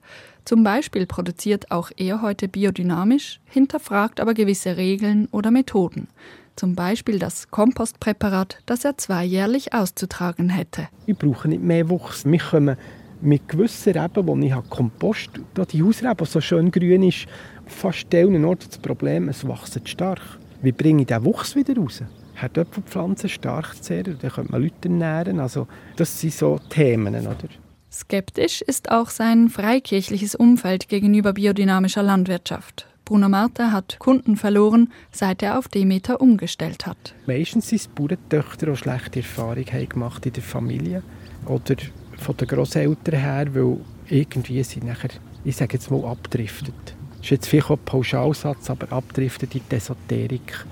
Zum 0.46 0.64
Beispiel 0.64 1.08
produziert 1.08 1.72
auch 1.72 1.90
er 1.98 2.22
heute 2.22 2.48
biodynamisch, 2.48 3.40
hinterfragt 3.46 4.20
aber 4.20 4.36
gewisse 4.36 4.78
Regeln 4.78 5.28
oder 5.32 5.50
Methoden. 5.50 6.08
Zum 6.56 6.76
Beispiel 6.76 7.18
das 7.18 7.50
Kompostpräparat, 7.50 8.60
das 8.66 8.86
er 8.86 8.98
zweijährlich 8.98 9.74
auszutragen 9.74 10.50
hätte. 10.50 10.88
Ich 11.06 11.18
brauche 11.18 11.48
nicht 11.48 11.64
mehr 11.64 11.90
Wuchs. 11.90 12.26
Wir 12.26 12.40
kommen 12.40 12.78
mit 13.22 13.48
gewissen 13.48 13.98
Reben, 13.98 14.28
wo 14.28 14.38
ich 14.38 14.70
Kompost 14.70 15.32
habe, 15.58 15.68
die 15.68 15.84
Hausrebe, 15.84 16.24
die 16.24 16.30
so 16.30 16.42
schön 16.42 16.72
grün 16.72 17.04
ist, 17.04 17.28
fast 17.66 18.00
stellen 18.00 18.46
Ort 18.46 18.68
das 18.68 18.78
Problem, 18.78 19.30
es 19.30 19.48
wächst 19.48 19.88
stark. 19.88 20.22
Wie 20.62 20.72
bringe 20.72 21.02
ich 21.02 21.08
den 21.08 21.24
Wuchs 21.24 21.56
wieder 21.56 21.76
raus? 21.76 22.04
Hat 22.36 22.60
Pflanzen 22.86 23.30
stark 23.30 23.76
zu 23.76 23.82
zehren, 23.82 24.18
dann 24.22 24.32
könnte 24.32 24.52
man 24.52 24.62
Leute 24.62 24.90
ernähren. 24.90 25.40
Also, 25.40 25.68
das 25.96 26.20
sind 26.20 26.34
so 26.34 26.60
Themen, 26.70 27.16
oder? 27.16 27.50
Skeptisch 27.92 28.62
ist 28.62 28.92
auch 28.92 29.10
sein 29.10 29.50
freikirchliches 29.50 30.36
Umfeld 30.36 30.88
gegenüber 30.88 31.34
biodynamischer 31.34 32.04
Landwirtschaft. 32.04 32.86
Bruno 33.06 33.30
Marta 33.30 33.72
hat 33.72 33.98
Kunden 34.00 34.36
verloren, 34.36 34.92
seit 35.12 35.42
er 35.42 35.58
auf 35.58 35.70
Demeter 35.70 36.20
umgestellt 36.20 36.86
hat. 36.86 37.16
Meistens 37.26 37.70
sind 37.70 37.80
es 37.80 37.88
Bauerntöchter, 37.88 38.66
die 38.66 38.76
schlechte 38.76 39.20
Erfahrungen 39.20 39.72
haben 39.72 39.90
gemacht 39.90 40.26
in 40.26 40.34
der 40.34 40.44
Familie 40.44 41.04
oder 41.46 41.76
von 42.18 42.38
den 42.38 42.48
Großeltern 42.48 43.20
her, 43.20 43.48
weil 43.54 43.78
irgendwie 44.10 44.64
sie 44.64 44.80
nachher, 44.80 45.10
ich 45.44 45.56
sage 45.56 45.74
jetzt 45.74 45.92
mal, 45.92 46.04
abdriftet. 46.06 46.74
Das 47.18 47.26
ist 47.26 47.30
jetzt 47.32 47.48
vielleicht 47.48 47.70
auch 47.70 47.78
ein 47.78 47.86
Pauschalsatz, 47.86 48.70
aber 48.70 48.92
abdriftet 48.92 49.56
in 49.56 49.62
die 49.70 49.76
Esoterik. 49.76 50.66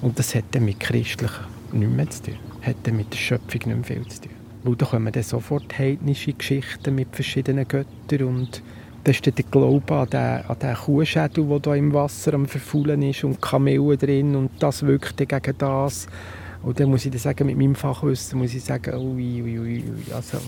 Und 0.00 0.18
das 0.18 0.34
hat 0.34 0.44
dann 0.52 0.64
mit 0.64 0.80
Christlichen 0.80 1.44
nichts 1.72 1.94
mehr 1.94 2.10
zu 2.10 2.22
tun. 2.22 2.34
Hat 2.62 2.92
mit 2.92 3.12
der 3.12 3.18
Schöpfung 3.18 3.60
nicht 3.66 3.66
mehr 3.66 3.84
viel 3.84 4.08
zu 4.08 4.22
tun. 4.22 4.30
Weil 4.64 4.76
da 4.76 4.86
kommen 4.86 5.12
dann 5.12 5.22
sofort 5.22 5.78
heidnische 5.78 6.32
Geschichten 6.32 6.94
mit 6.94 7.08
verschiedenen 7.12 7.68
Göttern 7.68 8.26
und 8.26 8.62
das 9.04 9.16
ist 9.16 9.26
der 9.26 9.44
Glaube 9.50 9.94
an 9.94 10.08
den, 10.08 10.46
an 10.46 10.58
den 10.58 10.74
Kuhschädel, 10.74 11.46
der 11.46 11.58
da 11.60 11.74
im 11.74 11.92
Wasser 11.92 12.32
am 12.32 12.46
Verfaulen 12.46 13.02
ist 13.02 13.22
und 13.22 13.40
Kamellen 13.42 13.98
drin 13.98 14.34
und 14.34 14.50
das 14.60 14.82
wirkt 14.82 15.18
gegen 15.18 15.58
das. 15.58 16.06
Und 16.62 16.80
dann 16.80 16.88
muss 16.88 17.04
ich 17.04 17.10
dann 17.10 17.20
sagen, 17.20 17.46
mit 17.46 17.58
meinem 17.58 17.74
Fachwissen 17.74 18.38
muss 18.38 18.54
ich 18.54 18.64
sagen, 18.64 18.94
ui, 18.94 19.42
ui, 19.42 19.58
ui, 19.60 19.84
also 20.14 20.38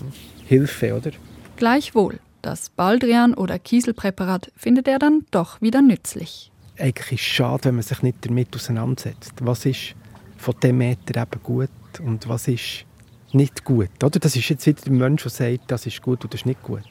Hilfe, 0.47 0.95
oder? 0.95 1.11
Gleichwohl, 1.57 2.19
das 2.41 2.69
Baldrian- 2.69 3.33
oder 3.33 3.59
Kieselpräparat 3.59 4.51
findet 4.55 4.87
er 4.87 4.99
dann 4.99 5.25
doch 5.31 5.61
wieder 5.61 5.81
nützlich. 5.81 6.51
Eigentlich 6.79 7.13
ist 7.13 7.21
es 7.21 7.27
schade, 7.27 7.65
wenn 7.65 7.75
man 7.75 7.83
sich 7.83 8.01
nicht 8.01 8.25
damit 8.25 8.55
auseinandersetzt. 8.55 9.33
Was 9.41 9.65
ist 9.65 9.95
von 10.37 10.55
dem 10.63 10.77
Meter 10.77 11.21
eben 11.21 11.43
gut 11.43 11.69
und 12.01 12.29
was 12.29 12.47
ist 12.47 12.85
nicht 13.33 13.63
gut? 13.65 13.89
Oder? 14.03 14.19
Das 14.19 14.35
ist 14.35 14.47
jetzt 14.47 14.65
wieder 14.65 14.81
der 14.81 14.93
Mensch, 14.93 15.23
der 15.23 15.31
sagt, 15.31 15.71
das 15.71 15.85
ist 15.85 16.01
gut 16.01 16.19
oder 16.19 16.29
das 16.29 16.41
ist 16.41 16.45
nicht 16.45 16.63
gut. 16.63 16.83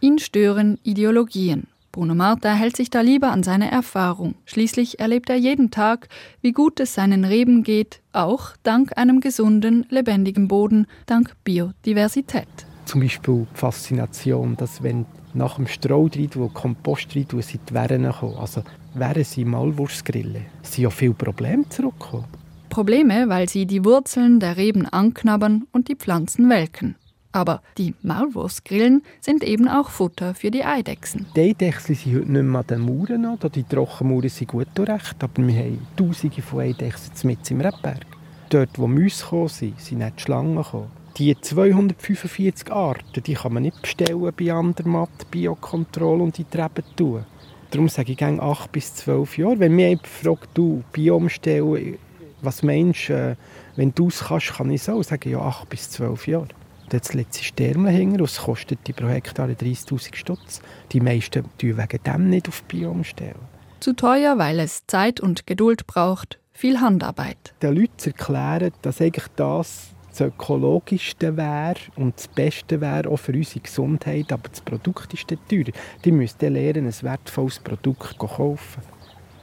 Ihn 0.00 0.18
stören 0.18 0.78
Ideologien. 0.82 1.66
Bruno 1.90 2.14
Marta 2.14 2.54
hält 2.54 2.76
sich 2.76 2.88
da 2.88 3.02
lieber 3.02 3.30
an 3.32 3.42
seine 3.42 3.70
Erfahrung. 3.70 4.34
Schließlich 4.46 4.98
erlebt 4.98 5.28
er 5.28 5.36
jeden 5.36 5.70
Tag, 5.70 6.08
wie 6.40 6.52
gut 6.52 6.80
es 6.80 6.94
seinen 6.94 7.26
Reben 7.26 7.64
geht, 7.64 8.00
auch 8.12 8.52
dank 8.62 8.96
einem 8.96 9.20
gesunden, 9.20 9.84
lebendigen 9.90 10.48
Boden, 10.48 10.86
dank 11.04 11.34
Biodiversität. 11.44 12.48
Zum 12.84 13.00
Beispiel 13.00 13.46
die 13.52 13.58
Faszination, 13.58 14.56
dass 14.56 14.82
wenn 14.82 15.06
nach 15.34 15.56
dem 15.56 15.66
Stroh 15.66 16.08
rein, 16.14 16.30
wo 16.34 16.48
Kompost 16.48 17.14
rein, 17.16 17.26
sind 17.40 17.70
die 17.70 17.74
Wehren 17.74 18.02
gekommen. 18.02 18.36
Also 18.38 18.62
wären 18.94 19.24
sie 19.24 19.44
Maulwurfsgrillen, 19.44 20.46
sind 20.62 20.82
ja 20.82 20.90
viele 20.90 21.14
Probleme 21.14 21.68
zurückgekommen. 21.68 22.26
Probleme, 22.68 23.28
weil 23.28 23.48
sie 23.48 23.66
die 23.66 23.84
Wurzeln 23.84 24.40
der 24.40 24.56
Reben 24.56 24.86
anknabbern 24.86 25.66
und 25.72 25.88
die 25.88 25.96
Pflanzen 25.96 26.48
welken. 26.48 26.96
Aber 27.32 27.62
die 27.78 27.94
Maulwurfsgrillen 28.02 29.02
sind 29.20 29.42
eben 29.42 29.68
auch 29.68 29.88
Futter 29.88 30.34
für 30.34 30.50
die 30.50 30.64
Eidechsen. 30.64 31.26
Die 31.34 31.40
Eidechsen 31.40 31.94
sind 31.94 32.14
heute 32.14 32.32
nicht 32.32 32.42
mehr 32.42 32.60
an 32.60 32.66
den 32.66 32.80
Mauern 32.80 33.22
noch. 33.22 33.38
Die 33.38 33.62
Trockenmauern 33.62 34.28
sind 34.28 34.48
gut 34.48 34.68
recht, 34.78 35.16
aber 35.22 35.46
wir 35.46 35.54
haben 35.54 35.86
Tausende 35.96 36.42
von 36.42 36.60
Eidechsen 36.60 37.12
mit 37.24 37.50
im 37.50 37.62
Rebberg. 37.62 38.06
Dort, 38.50 38.78
wo 38.78 38.86
Mäuse 38.86 39.22
gekommen 39.22 39.48
sind, 39.48 39.80
sind 39.80 39.98
nicht 39.98 40.18
die 40.18 40.22
Schlangen 40.22 40.56
gekommen. 40.56 40.90
Die 41.18 41.38
245 41.38 42.72
Arten 42.72 43.22
die 43.22 43.34
kann 43.34 43.52
man 43.52 43.64
nicht 43.64 43.82
bestellen 43.82 44.32
bei 44.34 44.52
Andermatt, 44.52 45.30
Biokontrolle 45.30 46.22
und 46.22 46.38
in 46.38 46.46
die 46.50 46.56
Reben 46.56 46.84
tun. 46.96 47.26
Darum 47.70 47.88
sage 47.90 48.12
ich 48.12 48.18
gerne 48.18 48.40
8 48.40 48.72
bis 48.72 48.94
12 48.94 49.38
Jahre. 49.38 49.58
Wenn 49.58 49.76
mich 49.76 49.88
jemand 49.88 50.06
fragt, 50.06 50.48
du, 50.54 50.82
Bio 50.92 51.16
umstellen, 51.16 51.98
was 52.40 52.62
meinst 52.62 53.08
du, 53.08 53.12
äh, 53.12 53.36
wenn 53.76 53.94
du 53.94 54.08
es 54.08 54.24
kannst, 54.24 54.54
kann 54.54 54.70
ich 54.70 54.82
so 54.82 55.02
sagen, 55.02 55.30
ja, 55.30 55.38
8 55.38 55.68
bis 55.68 55.90
12 55.90 56.28
Jahre. 56.28 56.48
Dort 56.88 57.14
liegt 57.14 57.34
Sterne 57.36 57.90
hinter 57.90 58.20
und 58.20 58.24
es 58.30 58.38
kostet 58.38 58.78
die 58.86 58.92
pro 58.92 59.06
Hektar 59.06 59.48
30'000 59.48 60.14
Stutz. 60.14 60.60
Die 60.92 61.00
meisten 61.00 61.44
tun 61.58 61.76
wegen 61.78 62.02
dem 62.04 62.30
nicht 62.30 62.48
auf 62.48 62.62
Bio 62.64 62.90
umstellen. 62.90 63.36
Zu 63.80 63.94
teuer, 63.94 64.38
weil 64.38 64.60
es 64.60 64.86
Zeit 64.86 65.20
und 65.20 65.46
Geduld 65.46 65.86
braucht, 65.86 66.38
viel 66.52 66.80
Handarbeit. 66.80 67.54
Den 67.62 67.74
Leuten 67.74 67.98
zu 67.98 68.10
erklären, 68.10 68.72
dass 68.82 69.00
eigentlich 69.00 69.28
das 69.36 69.91
das 70.12 70.20
Ökologischste 70.20 71.36
wäre 71.36 71.74
und 71.96 72.16
das 72.16 72.28
Beste 72.28 72.80
wäre 72.80 73.08
auch 73.08 73.16
für 73.16 73.32
unsere 73.32 73.60
Gesundheit, 73.60 74.32
aber 74.32 74.48
das 74.48 74.60
Produkt 74.60 75.12
ist 75.14 75.28
teuer. 75.28 75.72
Die 76.04 76.12
müssten 76.12 76.52
lernen, 76.52 76.86
ein 76.86 77.02
wertvolles 77.02 77.58
Produkt 77.58 78.16
zu 78.20 78.26
kaufen. 78.26 78.82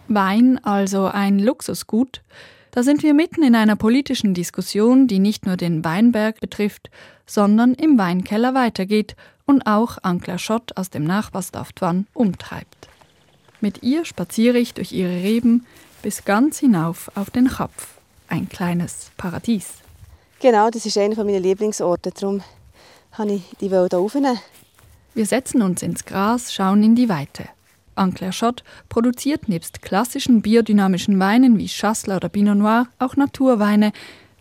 Wein, 0.07 0.59
also 0.63 1.05
ein 1.05 1.39
Luxusgut, 1.39 2.21
da 2.71 2.83
sind 2.83 3.01
wir 3.01 3.13
mitten 3.13 3.43
in 3.43 3.55
einer 3.55 3.75
politischen 3.75 4.33
Diskussion, 4.33 5.07
die 5.07 5.19
nicht 5.19 5.45
nur 5.45 5.57
den 5.57 5.83
Weinberg 5.83 6.39
betrifft, 6.39 6.89
sondern 7.25 7.73
im 7.73 7.97
Weinkeller 7.97 8.53
weitergeht 8.53 9.15
und 9.45 9.65
auch 9.65 9.97
Ankler 10.03 10.37
Schott 10.37 10.77
aus 10.77 10.89
dem 10.89 11.03
Nachbarsdorf 11.03 11.73
Twan 11.73 12.05
umtreibt. 12.13 12.87
Mit 13.61 13.83
ihr 13.83 14.05
spaziere 14.05 14.59
ich 14.59 14.73
durch 14.73 14.91
ihre 14.91 15.23
Reben 15.23 15.65
bis 16.01 16.25
ganz 16.25 16.59
hinauf 16.59 17.11
auf 17.15 17.29
den 17.31 17.47
Kapf, 17.47 17.99
ein 18.27 18.47
kleines 18.47 19.11
Paradies. 19.17 19.79
Genau, 20.41 20.69
das 20.69 20.85
ist 20.85 20.97
einer 20.97 21.21
meiner 21.23 21.39
Lieblingsorte, 21.39 22.11
darum 22.11 22.41
habe 23.11 23.33
ich 23.33 23.41
die 23.59 23.71
Welt 23.71 23.93
aufnehmen. 23.93 24.39
Wir 25.13 25.25
setzen 25.25 25.61
uns 25.61 25.81
ins 25.81 26.05
Gras, 26.05 26.53
schauen 26.53 26.81
in 26.81 26.95
die 26.95 27.09
Weite. 27.09 27.49
Anclair 27.95 28.31
Schott 28.31 28.63
produziert 28.87 29.49
nebst 29.49 29.81
klassischen 29.81 30.41
biodynamischen 30.41 31.19
Weinen 31.19 31.57
wie 31.57 31.67
Chasselas 31.67 32.17
oder 32.17 32.29
Pinot 32.29 32.57
Noir 32.57 32.87
auch 32.99 33.17
Naturweine. 33.17 33.91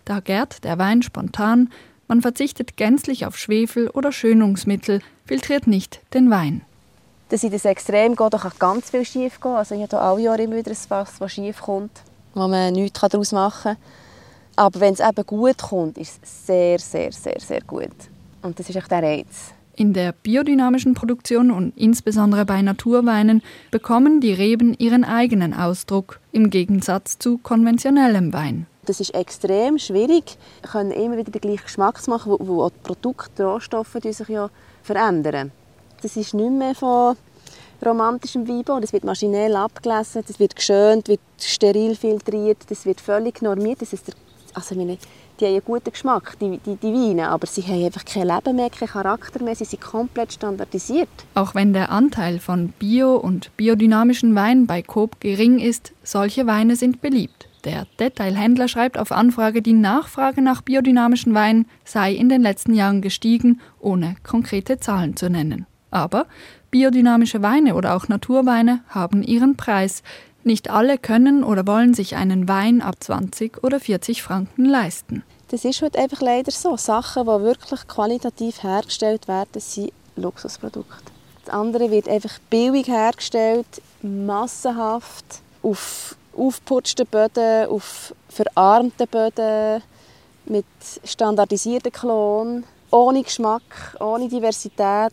Da 0.05 0.21
gärt 0.21 0.63
der 0.63 0.79
Wein 0.79 1.03
spontan, 1.03 1.71
man 2.07 2.23
verzichtet 2.23 2.77
gänzlich 2.77 3.27
auf 3.27 3.37
Schwefel 3.37 3.91
oder 3.91 4.13
Schönungsmittel, 4.13 5.01
filtriert 5.27 5.67
nicht 5.67 6.01
den 6.15 6.31
Wein. 6.31 6.63
Das 7.29 7.43
ist 7.43 7.53
das 7.53 7.65
Extrem 7.65 8.15
geht, 8.15 8.33
da 8.33 8.39
kann 8.39 8.53
ganz 8.61 8.91
viel 8.91 9.05
schief 9.05 9.41
gehen. 9.41 9.51
Also 9.51 9.75
ich 9.75 9.83
habe 9.83 10.01
alle 10.01 10.21
Jahre 10.21 10.43
immer 10.43 10.57
wieder 10.57 10.71
ein 10.71 10.77
Fass, 10.77 11.15
das 11.19 11.33
schief 11.33 11.61
kommt, 11.61 11.91
wo 12.35 12.47
man 12.47 12.73
nichts 12.73 13.01
daraus 13.01 13.33
machen 13.33 13.75
kann. 13.75 14.08
Aber 14.59 14.81
wenn 14.81 14.95
es 14.95 14.99
eben 14.99 15.25
gut 15.25 15.59
kommt, 15.59 15.97
ist 15.99 16.19
es 16.21 16.47
sehr, 16.47 16.81
sehr, 16.81 17.13
sehr, 17.13 17.39
sehr 17.39 17.61
gut. 17.61 17.95
Und 18.43 18.59
das 18.59 18.69
ist 18.69 18.75
echt 18.75 18.91
der 18.91 19.05
Reiz. 19.05 19.53
In 19.77 19.93
der 19.93 20.11
biodynamischen 20.11 20.95
Produktion 20.95 21.53
und 21.53 21.73
insbesondere 21.77 22.45
bei 22.45 22.61
Naturweinen 22.61 23.41
bekommen 23.71 24.21
die 24.21 24.33
Reben 24.33 24.75
ihren 24.77 25.05
eigenen 25.05 25.55
Ausdruck 25.55 26.19
im 26.33 26.51
Gegensatz 26.51 27.21
zu 27.21 27.39
konventionellem 27.39 28.33
Wein. 28.33 28.67
Das 28.87 28.99
ist 28.99 29.15
extrem 29.15 29.79
schwierig. 29.79 30.37
Wir 30.63 30.71
können 30.71 30.91
immer 30.91 31.17
wieder 31.17 31.31
den 31.31 31.41
gleichen 31.41 31.63
Geschmack 31.63 32.05
machen, 32.09 32.33
wo, 32.33 32.39
wo 32.41 32.69
die 32.69 32.81
Produkte, 32.83 33.45
Rohstoffe 33.45 33.97
die 34.03 34.13
sich 34.13 34.29
ja 34.29 34.51
verändern. 34.83 35.53
Das 36.03 36.17
ist 36.17 36.35
nicht 36.35 36.51
mehr 36.51 36.75
von 36.75 37.17
romantischem 37.87 38.49
Weinbau. 38.49 38.81
Das 38.81 38.93
wird 38.93 39.05
maschinell 39.05 39.55
abgelesen, 39.55 40.25
das 40.27 40.41
wird 40.41 40.57
geschönt, 40.57 41.07
wird 41.07 41.21
steril 41.39 41.95
filtriert, 41.95 42.59
das 42.69 42.87
wird 42.87 43.01
völlig 43.01 43.41
normiert. 43.41 43.83
Das 43.83 43.93
ist 43.93 44.09
der, 44.09 44.15
also 44.59 44.75
meine, 44.75 44.99
die 45.41 45.45
haben 45.45 45.53
einen 45.53 45.65
guten 45.65 45.91
Geschmack, 45.91 46.37
die, 46.41 46.59
die, 46.59 46.77
die 46.77 46.93
Weine, 46.93 47.29
aber 47.29 47.47
sie 47.47 47.63
haben 47.63 47.85
einfach 47.85 48.05
kein 48.05 48.27
Leben 48.27 48.57
mehr, 48.57 48.71
keinen 48.71 48.89
Charakter 48.89 49.43
mehr, 49.43 49.55
sie 49.55 49.65
sind 49.65 49.81
komplett 49.81 50.33
standardisiert. 50.33 51.09
Auch 51.35 51.55
wenn 51.55 51.73
der 51.73 51.91
Anteil 51.91 52.39
von 52.39 52.69
Bio- 52.79 53.17
und 53.17 53.57
biodynamischen 53.57 54.35
Weinen 54.35 54.67
bei 54.67 54.83
Coop 54.83 55.21
gering 55.21 55.59
ist, 55.59 55.93
solche 56.03 56.47
Weine 56.47 56.77
sind 56.77 57.01
beliebt. 57.01 57.49
Der 57.65 57.87
Detailhändler 57.99 58.69
schreibt 58.69 58.99
auf 58.99 59.13
Anfrage, 59.13 59.63
die 59.63 59.73
Nachfrage 59.73 60.43
nach 60.43 60.63
biodynamischen 60.63 61.35
Weinen 61.35 61.67
sei 61.85 62.13
in 62.13 62.29
den 62.29 62.43
letzten 62.43 62.75
Jahren 62.75 63.03
gestiegen, 63.03 63.61
ohne 63.81 64.17
konkrete 64.23 64.79
Zahlen 64.79 65.17
zu 65.17 65.29
nennen. 65.29 65.67
Aber 65.91 66.27
biodynamische 66.71 67.43
Weine 67.43 67.75
oder 67.75 67.97
auch 67.97 68.09
Naturweine 68.09 68.81
haben 68.89 69.23
ihren 69.23 69.57
Preis. 69.57 70.03
Nicht 70.49 70.71
alle 70.71 70.97
können 70.97 71.45
oder 71.45 71.67
wollen 71.67 71.93
sich 71.93 72.17
einen 72.17 72.49
Wein 72.49 72.81
ab 72.81 72.95
20 73.01 73.63
oder 73.63 73.81
40 73.81 74.23
Franken 74.23 74.65
leisten. 74.65 75.23
Das 75.49 75.63
ist 75.67 75.83
heute 75.83 75.99
einfach 75.99 76.23
leider 76.23 76.51
so. 76.51 76.75
Sachen, 76.79 77.25
die 77.25 77.43
wirklich 77.43 77.87
qualitativ 77.87 78.63
hergestellt 78.63 79.29
werden, 79.29 79.61
sind 79.61 79.93
Luxusprodukte. 80.17 81.13
Das 81.45 81.53
andere 81.53 81.91
wird 81.91 82.09
einfach 82.09 82.39
billig 82.49 82.89
hergestellt, 82.89 83.67
massenhaft, 84.01 85.43
auf 85.63 86.17
aufgeputschten 86.35 87.05
Böden, 87.05 87.67
auf 87.69 88.15
verarmten 88.31 89.07
Böden, 89.07 89.83
mit 90.47 90.65
standardisierten 91.05 91.93
Klonen, 91.93 92.65
ohne 92.91 93.23
Geschmack, 93.23 93.99
ohne 94.01 94.31
Diversität. 94.31 95.13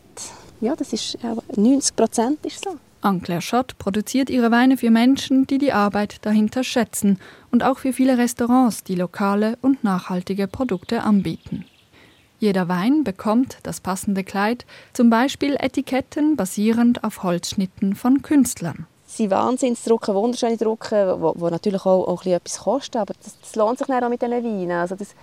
Ja, 0.62 0.78
das 0.78 0.94
ist 0.94 1.18
90 1.58 1.94
Prozent 1.94 2.46
ist 2.46 2.64
so. 2.64 2.78
Anclair 3.06 3.42
Schott 3.42 3.78
produziert 3.78 4.30
ihre 4.30 4.52
Weine 4.52 4.78
für 4.78 4.90
Menschen, 4.90 5.46
die 5.48 5.60
die 5.60 5.72
Arbeit 5.72 6.26
dahinter 6.26 6.64
schätzen 6.64 7.20
und 7.52 7.64
auch 7.64 7.78
für 7.78 7.94
viele 7.94 8.18
Restaurants, 8.18 8.84
die 8.84 8.96
lokale 8.96 9.58
und 9.62 9.84
nachhaltige 9.84 10.48
Produkte 10.48 11.04
anbieten. 11.04 11.66
Jeder 12.40 12.68
Wein 12.68 13.04
bekommt 13.04 13.60
das 13.64 13.80
passende 13.80 14.24
Kleid, 14.24 14.66
zum 14.92 15.10
Beispiel 15.10 15.56
Etiketten 15.60 16.36
basierend 16.36 17.04
auf 17.04 17.24
Holzschnitten 17.24 17.96
von 17.96 18.22
Künstlern. 18.24 18.88
Sie 19.06 19.32
Wahnsinnsdrucken, 19.32 20.14
wunderschöne 20.16 20.58
Drucken, 20.58 21.22
wo, 21.22 21.34
wo 21.38 21.50
natürlich 21.50 21.86
auch, 21.86 22.08
auch 22.08 22.26
etwas 22.26 22.60
kosten, 22.60 22.98
aber 22.98 23.14
das, 23.24 23.40
das 23.40 23.56
lohnt 23.56 23.78
sich 23.78 23.88
dann 23.88 24.04
auch 24.04 24.10
mit 24.10 24.22
diesen 24.22 24.44
Weinen. 24.44 24.72
Also 24.72 24.96
das, 24.96 25.16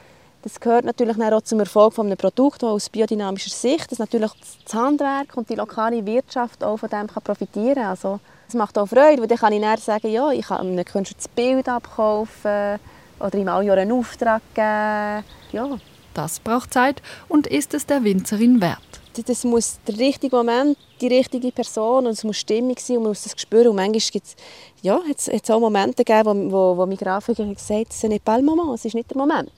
Das 0.42 0.59
gehört 0.59 0.85
natürlich 0.85 1.16
auch 1.22 1.42
zum 1.42 1.61
Erfolg 1.61 1.96
eines 2.00 2.16
Produkts 2.16 2.64
aus 2.64 2.88
biodynamischer 2.88 3.50
Sicht, 3.50 3.92
dass 3.92 4.00
natürlich 4.00 4.33
das 4.64 4.74
Handwerk 4.74 5.37
und 5.37 5.48
die 5.48 5.55
lokale 5.55 6.05
Wirtschaft 6.05 6.64
auch 6.64 6.78
von 6.78 6.88
dem 6.88 7.07
kann 7.07 7.22
profitieren 7.22 7.76
kann. 7.76 7.87
Also, 7.87 8.18
das 8.46 8.57
macht 8.57 8.76
auch 8.76 8.87
Freude, 8.87 9.22
weil 9.22 9.28
dann 9.28 9.38
kann 9.38 9.52
ich 9.52 9.61
dann 9.61 9.78
sagen, 9.78 10.11
ja, 10.11 10.31
ich 10.33 10.46
kann 10.46 10.66
einem 10.66 10.85
Künstler 10.85 11.16
das 11.16 11.28
Bild 11.28 11.68
abkaufen 11.68 12.81
oder 13.20 13.38
ihm 13.38 13.48
auch 13.48 13.61
einen 13.61 13.92
Auftrag 13.92 14.42
geben. 14.52 15.24
Ja. 15.52 15.78
Das 16.12 16.40
braucht 16.40 16.74
Zeit 16.74 17.00
und 17.28 17.46
ist 17.46 17.72
es 17.72 17.87
der 17.87 18.02
Winzerin 18.02 18.61
wert. 18.61 18.78
Das 19.26 19.44
muss 19.44 19.78
der 19.87 19.98
richtige 19.98 20.37
Moment, 20.37 20.76
die 21.00 21.07
richtige 21.07 21.52
Person 21.52 22.07
und 22.07 22.12
es 22.12 22.24
muss 22.24 22.38
stimmig 22.38 22.81
sein 22.81 22.96
und 22.96 23.05
man 23.05 23.11
muss 23.11 23.22
das 23.22 23.40
spüren. 23.40 23.68
Und 23.68 23.76
manchmal 23.76 24.00
gibt 24.00 24.26
es 24.26 24.37
ja, 24.83 25.00
auch 25.48 25.61
Momente 25.61 26.05
gegeben, 26.05 26.50
wo, 26.50 26.74
wo, 26.74 26.78
wo 26.78 26.87
mein 26.87 26.96
Grafiker 26.96 27.44
gesagt 27.44 27.70
hat, 27.70 27.87
es 27.90 27.96
ist 27.96 28.09
nicht 28.09 28.26
der 28.26 28.42
Moment, 28.42 28.74
es 28.74 28.85
ist 28.85 28.94
nicht 28.94 29.09
der 29.09 29.16
Moment. 29.16 29.50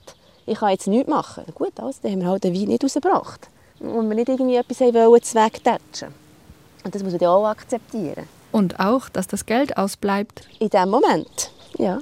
Ich 0.45 0.59
kann 0.59 0.69
jetzt 0.69 0.87
nichts 0.87 1.09
machen. 1.09 1.43
Gut, 1.53 1.79
also, 1.79 1.99
dann 2.01 2.11
haben 2.11 2.21
wir 2.21 2.29
halt 2.29 2.43
den 2.43 2.53
Wein 2.53 2.67
nicht 2.67 2.83
rausgebracht. 2.83 3.49
Und 3.79 4.07
wir 4.07 4.15
nicht 4.15 4.29
irgendwie 4.29 4.55
etwas 4.55 4.79
wollen, 4.79 5.11
wegtatschen. 5.11 6.09
Und 6.83 6.93
das 6.93 7.03
muss 7.03 7.13
man 7.13 7.25
auch 7.25 7.47
akzeptieren. 7.47 8.27
Und 8.51 8.79
auch, 8.79 9.09
dass 9.09 9.27
das 9.27 9.45
Geld 9.45 9.77
ausbleibt. 9.77 10.47
In 10.59 10.69
dem 10.69 10.89
Moment, 10.89 11.51
ja. 11.77 11.99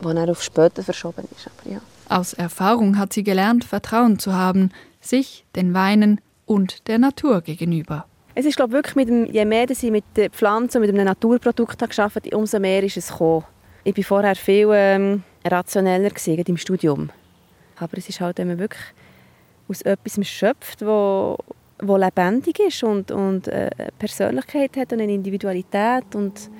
Wo 0.00 0.08
er 0.08 0.30
auf 0.30 0.42
später 0.42 0.82
verschoben 0.82 1.28
ist. 1.36 1.46
Aber 1.46 1.70
ja. 1.70 1.80
Aus 2.08 2.32
Erfahrung 2.32 2.98
hat 2.98 3.12
sie 3.12 3.22
gelernt, 3.22 3.64
Vertrauen 3.64 4.18
zu 4.18 4.34
haben, 4.34 4.72
sich, 5.00 5.44
den 5.54 5.74
Weinen 5.74 6.20
und 6.46 6.88
der 6.88 6.98
Natur 6.98 7.42
gegenüber. 7.42 8.06
Es 8.34 8.46
ist 8.46 8.56
glaube 8.56 8.72
wirklich 8.72 8.96
mit 8.96 9.08
dem, 9.08 9.26
je 9.26 9.44
mehr 9.44 9.68
ich 9.70 9.82
mit 9.82 10.04
den 10.16 10.30
Pflanzen, 10.30 10.80
mit 10.80 10.90
einem 10.90 11.04
Naturprodukt 11.04 11.78
geschafft 11.86 12.32
umso 12.34 12.58
mehr 12.58 12.82
ist 12.82 12.96
es 12.96 13.08
gekommen. 13.08 13.44
Ich 13.84 13.96
war 13.96 14.04
vorher 14.04 14.36
viel 14.36 14.68
ähm, 14.72 15.22
rationeller 15.44 16.10
im 16.46 16.56
Studium. 16.56 17.10
Aber 17.80 17.96
es 17.96 18.08
ist 18.08 18.20
halt, 18.20 18.38
wenn 18.38 18.48
man 18.48 18.58
wirklich 18.58 18.82
aus 19.68 19.82
etwas 19.82 20.26
schöpft, 20.26 20.84
wo, 20.84 21.36
wo 21.80 21.96
lebendig 21.96 22.58
ist 22.58 22.82
und, 22.82 23.10
und 23.10 23.48
äh, 23.48 23.70
Persönlichkeit 23.98 24.76
hat 24.76 24.92
und 24.92 25.00
eine 25.00 25.12
Individualität 25.12 26.14
und, 26.14 26.50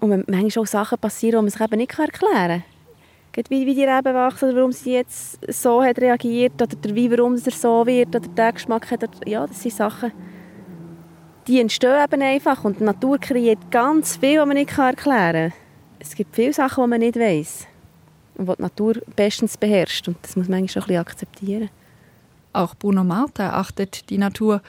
und 0.00 0.28
manchmal 0.28 0.62
auch 0.62 0.66
Sachen 0.66 0.98
passieren, 0.98 1.38
die 1.38 1.42
man 1.42 1.50
sich 1.50 1.60
eben 1.60 1.78
nicht 1.78 1.98
erklären 1.98 2.62
kann. 3.32 3.44
Wie, 3.48 3.66
wie 3.66 3.74
die 3.74 3.84
Reben 3.84 4.14
wachsen 4.14 4.50
oder 4.50 4.58
warum 4.58 4.72
sie 4.72 4.92
jetzt 4.92 5.38
so 5.52 5.82
hat 5.82 5.98
reagiert 5.98 6.60
oder 6.60 6.94
wie, 6.94 7.10
warum 7.10 7.34
es 7.34 7.44
so 7.44 7.84
wird 7.84 8.14
oder 8.14 8.28
der 8.28 8.52
Geschmack 8.52 8.90
hat. 8.90 9.02
Oder, 9.02 9.26
ja, 9.26 9.46
das 9.46 9.60
sind 9.60 9.74
Sachen, 9.74 10.12
die 11.48 11.60
entstehen 11.60 12.04
eben 12.04 12.22
einfach 12.22 12.64
und 12.64 12.78
die 12.78 12.84
Natur 12.84 13.18
kreiert 13.18 13.70
ganz 13.70 14.16
viel, 14.16 14.38
was 14.38 14.46
man 14.46 14.56
nicht 14.56 14.78
erklären 14.78 15.50
kann. 15.50 15.52
Es 15.98 16.14
gibt 16.14 16.34
viele 16.34 16.52
Sachen, 16.52 16.84
die 16.84 16.90
man 16.90 17.00
nicht 17.00 17.18
weiß 17.18 17.66
und 18.36 18.48
die 18.48 18.54
die 18.56 18.62
Natur 18.62 18.94
bestens 19.16 19.56
beherrscht. 19.56 20.08
Und 20.08 20.16
das 20.22 20.36
muss 20.36 20.48
man 20.48 20.58
eigentlich 20.58 20.78
auch 20.78 20.82
ein 20.82 20.88
bisschen 20.88 21.00
akzeptieren. 21.00 21.70
Auch 22.52 22.74
Bruno 22.74 23.04
Marta 23.04 23.50
achtet 23.50 24.10
die 24.10 24.18
Natur. 24.18 24.62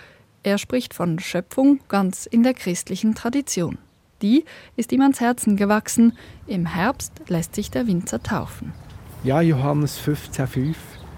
Er 0.44 0.58
spricht 0.58 0.94
von 0.94 1.20
Schöpfung 1.20 1.80
ganz 1.88 2.26
in 2.26 2.44
der 2.44 2.54
christlichen 2.54 3.16
Tradition. 3.16 3.78
Die 4.22 4.46
ist 4.76 4.92
ihm 4.92 5.02
ans 5.02 5.20
Herzen 5.20 5.58
gewachsen. 5.58 6.14
Im 6.48 6.66
Herbst 6.66 7.14
lässt 7.28 7.56
sich 7.56 7.70
der 7.70 7.88
Winzer 7.88 8.24
taufen. 8.24 8.74
Ja, 9.24 9.42
Johannes 9.42 10.00
15,5. 10.00 10.76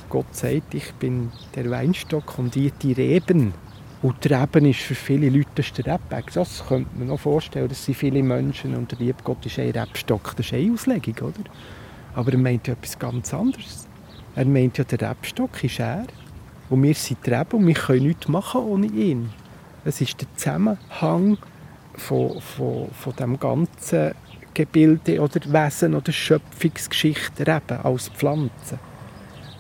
Gott 0.10 0.34
sagt, 0.34 0.74
ich 0.74 0.94
bin 0.94 1.32
der 1.56 1.70
Weinstock 1.70 2.40
und 2.40 2.56
ihr 2.56 2.72
die 2.72 2.94
Reben. 2.94 3.54
Und 4.02 4.24
die 4.24 4.34
Reben 4.34 4.66
ist 4.66 4.80
für 4.80 4.96
viele 4.96 5.30
Leute 5.30 5.64
der 5.84 5.96
Rebberg. 5.96 6.32
Das 6.34 6.66
könnte 6.68 6.90
man 6.98 7.08
noch 7.08 7.20
vorstellen, 7.20 7.68
dass 7.68 7.84
sie 7.84 7.94
viele 7.94 8.24
Menschen 8.24 8.76
und 8.76 8.92
der 8.92 9.00
liebe 9.00 9.24
Gott 9.24 9.46
ist 9.46 9.60
ein 9.60 9.72
Rebstock. 9.72 10.36
Das 10.36 10.46
ist 10.46 10.54
eine 10.54 10.72
Auslegung, 10.72 11.16
oder? 11.30 11.50
Aber 12.18 12.32
er 12.32 12.40
meint 12.40 12.66
ja 12.66 12.74
etwas 12.74 12.98
ganz 12.98 13.32
anderes. 13.32 13.88
Er 14.36 14.46
meint 14.46 14.80
ja, 14.80 14.84
der 14.84 15.12
Rebstock 15.12 15.64
ist 15.64 15.80
er. 15.80 16.08
Und 16.68 16.82
wir 16.82 16.96
sind 16.96 17.24
die 17.24 17.30
Reben 17.30 17.60
und 17.60 17.68
wir 17.68 17.76
können 17.76 18.08
nichts 18.08 18.28
machen 18.28 18.62
ohne 18.62 18.88
ihn. 18.88 19.30
Es 19.86 20.02
ist 20.02 20.20
der 20.20 20.28
Zusammenhang 20.36 21.38
von, 21.94 22.42
von, 22.42 22.90
von 22.90 23.16
dem 23.18 23.40
ganzen 23.40 24.16
Gebilde 24.56 25.22
oder 25.22 25.40
Wesen 25.46 25.94
oder 25.94 26.12
Schöpfungsgeschichte 26.12 27.46
Reben 27.46 27.82
als 27.84 28.10
Pflanze. 28.10 28.80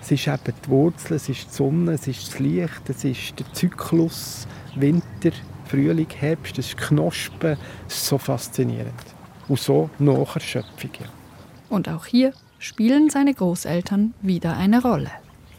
Es 0.02 0.10
ist 0.10 0.26
eben 0.26 0.54
die 0.65 0.70
Wurzel, 0.70 1.13
es 1.17 1.30
ist 1.30 1.52
die 1.52 1.54
Sonne, 1.54 1.91
es 1.91 2.08
ist 2.08 2.28
das 2.28 2.39
Licht, 2.39 2.89
es 2.89 3.04
ist 3.04 3.38
der 3.38 3.54
Zyklus, 3.54 4.48
Winter, 4.76 5.32
Frühling, 5.65 6.10
Herbst, 6.10 6.58
es 6.58 6.70
ist 6.70 6.78
Knospen. 6.78 7.56
Es 7.88 7.98
ist 7.98 8.08
so 8.08 8.17
faszinierend. 8.17 8.96
Und 9.48 9.60
so 9.60 9.91
nachher 10.00 10.39
Schöpfung. 10.39 10.91
Ja. 11.00 11.06
Und 11.70 11.88
auch 11.88 12.08
hier 12.08 12.34
spielen 12.60 13.10
seine 13.10 13.34
Großeltern 13.34 14.13
wieder 14.22 14.58
eine 14.58 14.82
Rolle. 14.82 15.12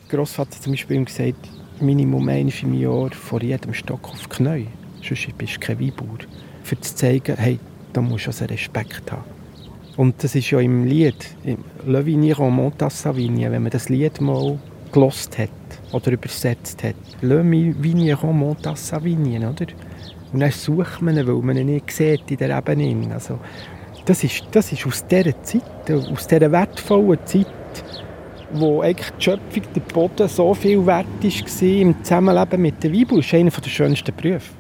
Großvater 0.09 0.61
zum 0.61 0.73
Beispiel 0.73 1.05
gesagt, 1.05 1.49
Minimum 1.81 2.29
einmal 2.29 2.53
im 2.63 2.75
Jahr 2.75 3.11
vor 3.13 3.41
jedem 3.43 3.73
Stock 3.73 4.09
auf 4.09 4.27
die 4.27 4.37
Knie. 4.37 4.67
Sonst 5.07 5.39
bist 5.39 5.57
du 5.57 5.61
kein 5.61 5.81
Weinbauer. 5.81 6.19
Für 6.65 6.81
zu 6.81 6.95
zeigen, 6.95 7.37
hey, 7.37 7.59
da 7.93 8.01
musst 8.01 8.27
du 8.27 8.31
also 8.31 8.45
Respekt 8.47 9.13
haben. 9.13 9.25
Und 9.97 10.23
das 10.23 10.35
ist 10.35 10.51
ja 10.51 10.61
im 10.61 10.85
Lied, 10.85 11.37
Le 11.87 12.07
Vigneron 12.07 12.55
monta 12.55 12.91
sa 12.91 13.17
vigne, 13.17 13.51
wenn 13.51 13.63
man 13.63 13.71
das 13.71 13.89
Lied 13.89 14.21
mal 14.21 14.59
gelost 14.93 15.39
hat 15.39 15.51
oder 15.93 16.13
übersetzt 16.13 16.83
hat. 16.85 16.95
Le 17.21 17.43
Vigneron 17.45 18.39
monta 18.39 18.77
sa 18.77 19.03
vigne, 19.03 19.39
oder? 19.39 19.67
Und 20.33 20.41
dann 20.41 20.51
sucht 20.51 21.01
man 21.01 21.17
ihn, 21.17 21.27
weil 21.27 21.43
man 21.43 21.57
ihn 21.57 21.67
nicht 21.67 21.91
sieht 21.91 22.31
in 22.31 22.37
der 22.37 22.59
Ebene. 22.59 23.15
Also, 23.15 23.39
das 24.09 24.25
ist, 24.25 24.43
das 24.53 24.73
ist 24.73 24.87
aus 24.87 25.07
dieser 25.07 25.43
Zeit, 25.43 25.91
aus 25.91 26.27
dieser 26.27 26.51
wertvollen 26.51 27.19
Zeit, 27.27 27.47
wo 28.53 28.81
eigentlich 28.81 29.11
die 29.19 29.25
Schöpfung, 29.25 29.63
der 29.75 29.81
Boden 29.81 30.29
so 30.29 30.55
viel 30.55 30.85
wert 30.87 31.07
war 31.23 31.63
im 31.69 32.03
Zusammenleben 32.03 32.63
mit 32.63 32.83
der 32.83 32.89
Bibel, 32.89 33.19
ist 33.19 33.35
einer 33.35 33.51
der 33.51 33.69
schönsten 33.69 34.15
Berufe. 34.17 34.51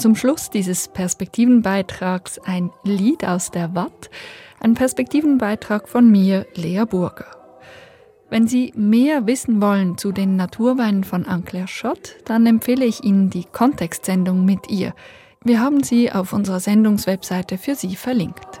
Zum 0.00 0.16
Schluss 0.16 0.50
dieses 0.50 0.88
Perspektivenbeitrags 0.88 2.38
ein 2.38 2.70
Lied 2.84 3.24
aus 3.24 3.50
der 3.50 3.74
Watt, 3.74 4.10
ein 4.58 4.74
Perspektivenbeitrag 4.74 5.88
von 5.88 6.10
mir, 6.10 6.46
Lea 6.54 6.84
Burger. 6.88 7.26
Wenn 8.30 8.46
Sie 8.46 8.72
mehr 8.76 9.26
wissen 9.26 9.60
wollen 9.60 9.98
zu 9.98 10.12
den 10.12 10.36
Naturweinen 10.36 11.04
von 11.04 11.26
Anclair 11.26 11.66
Schott, 11.66 12.16
dann 12.24 12.46
empfehle 12.46 12.84
ich 12.84 13.04
Ihnen 13.04 13.28
die 13.28 13.44
Kontextsendung 13.44 14.44
mit 14.44 14.70
ihr. 14.70 14.94
Wir 15.42 15.60
haben 15.60 15.82
sie 15.82 16.12
auf 16.12 16.32
unserer 16.32 16.60
Sendungswebseite 16.60 17.58
für 17.58 17.74
Sie 17.74 17.96
verlinkt. 17.96 18.60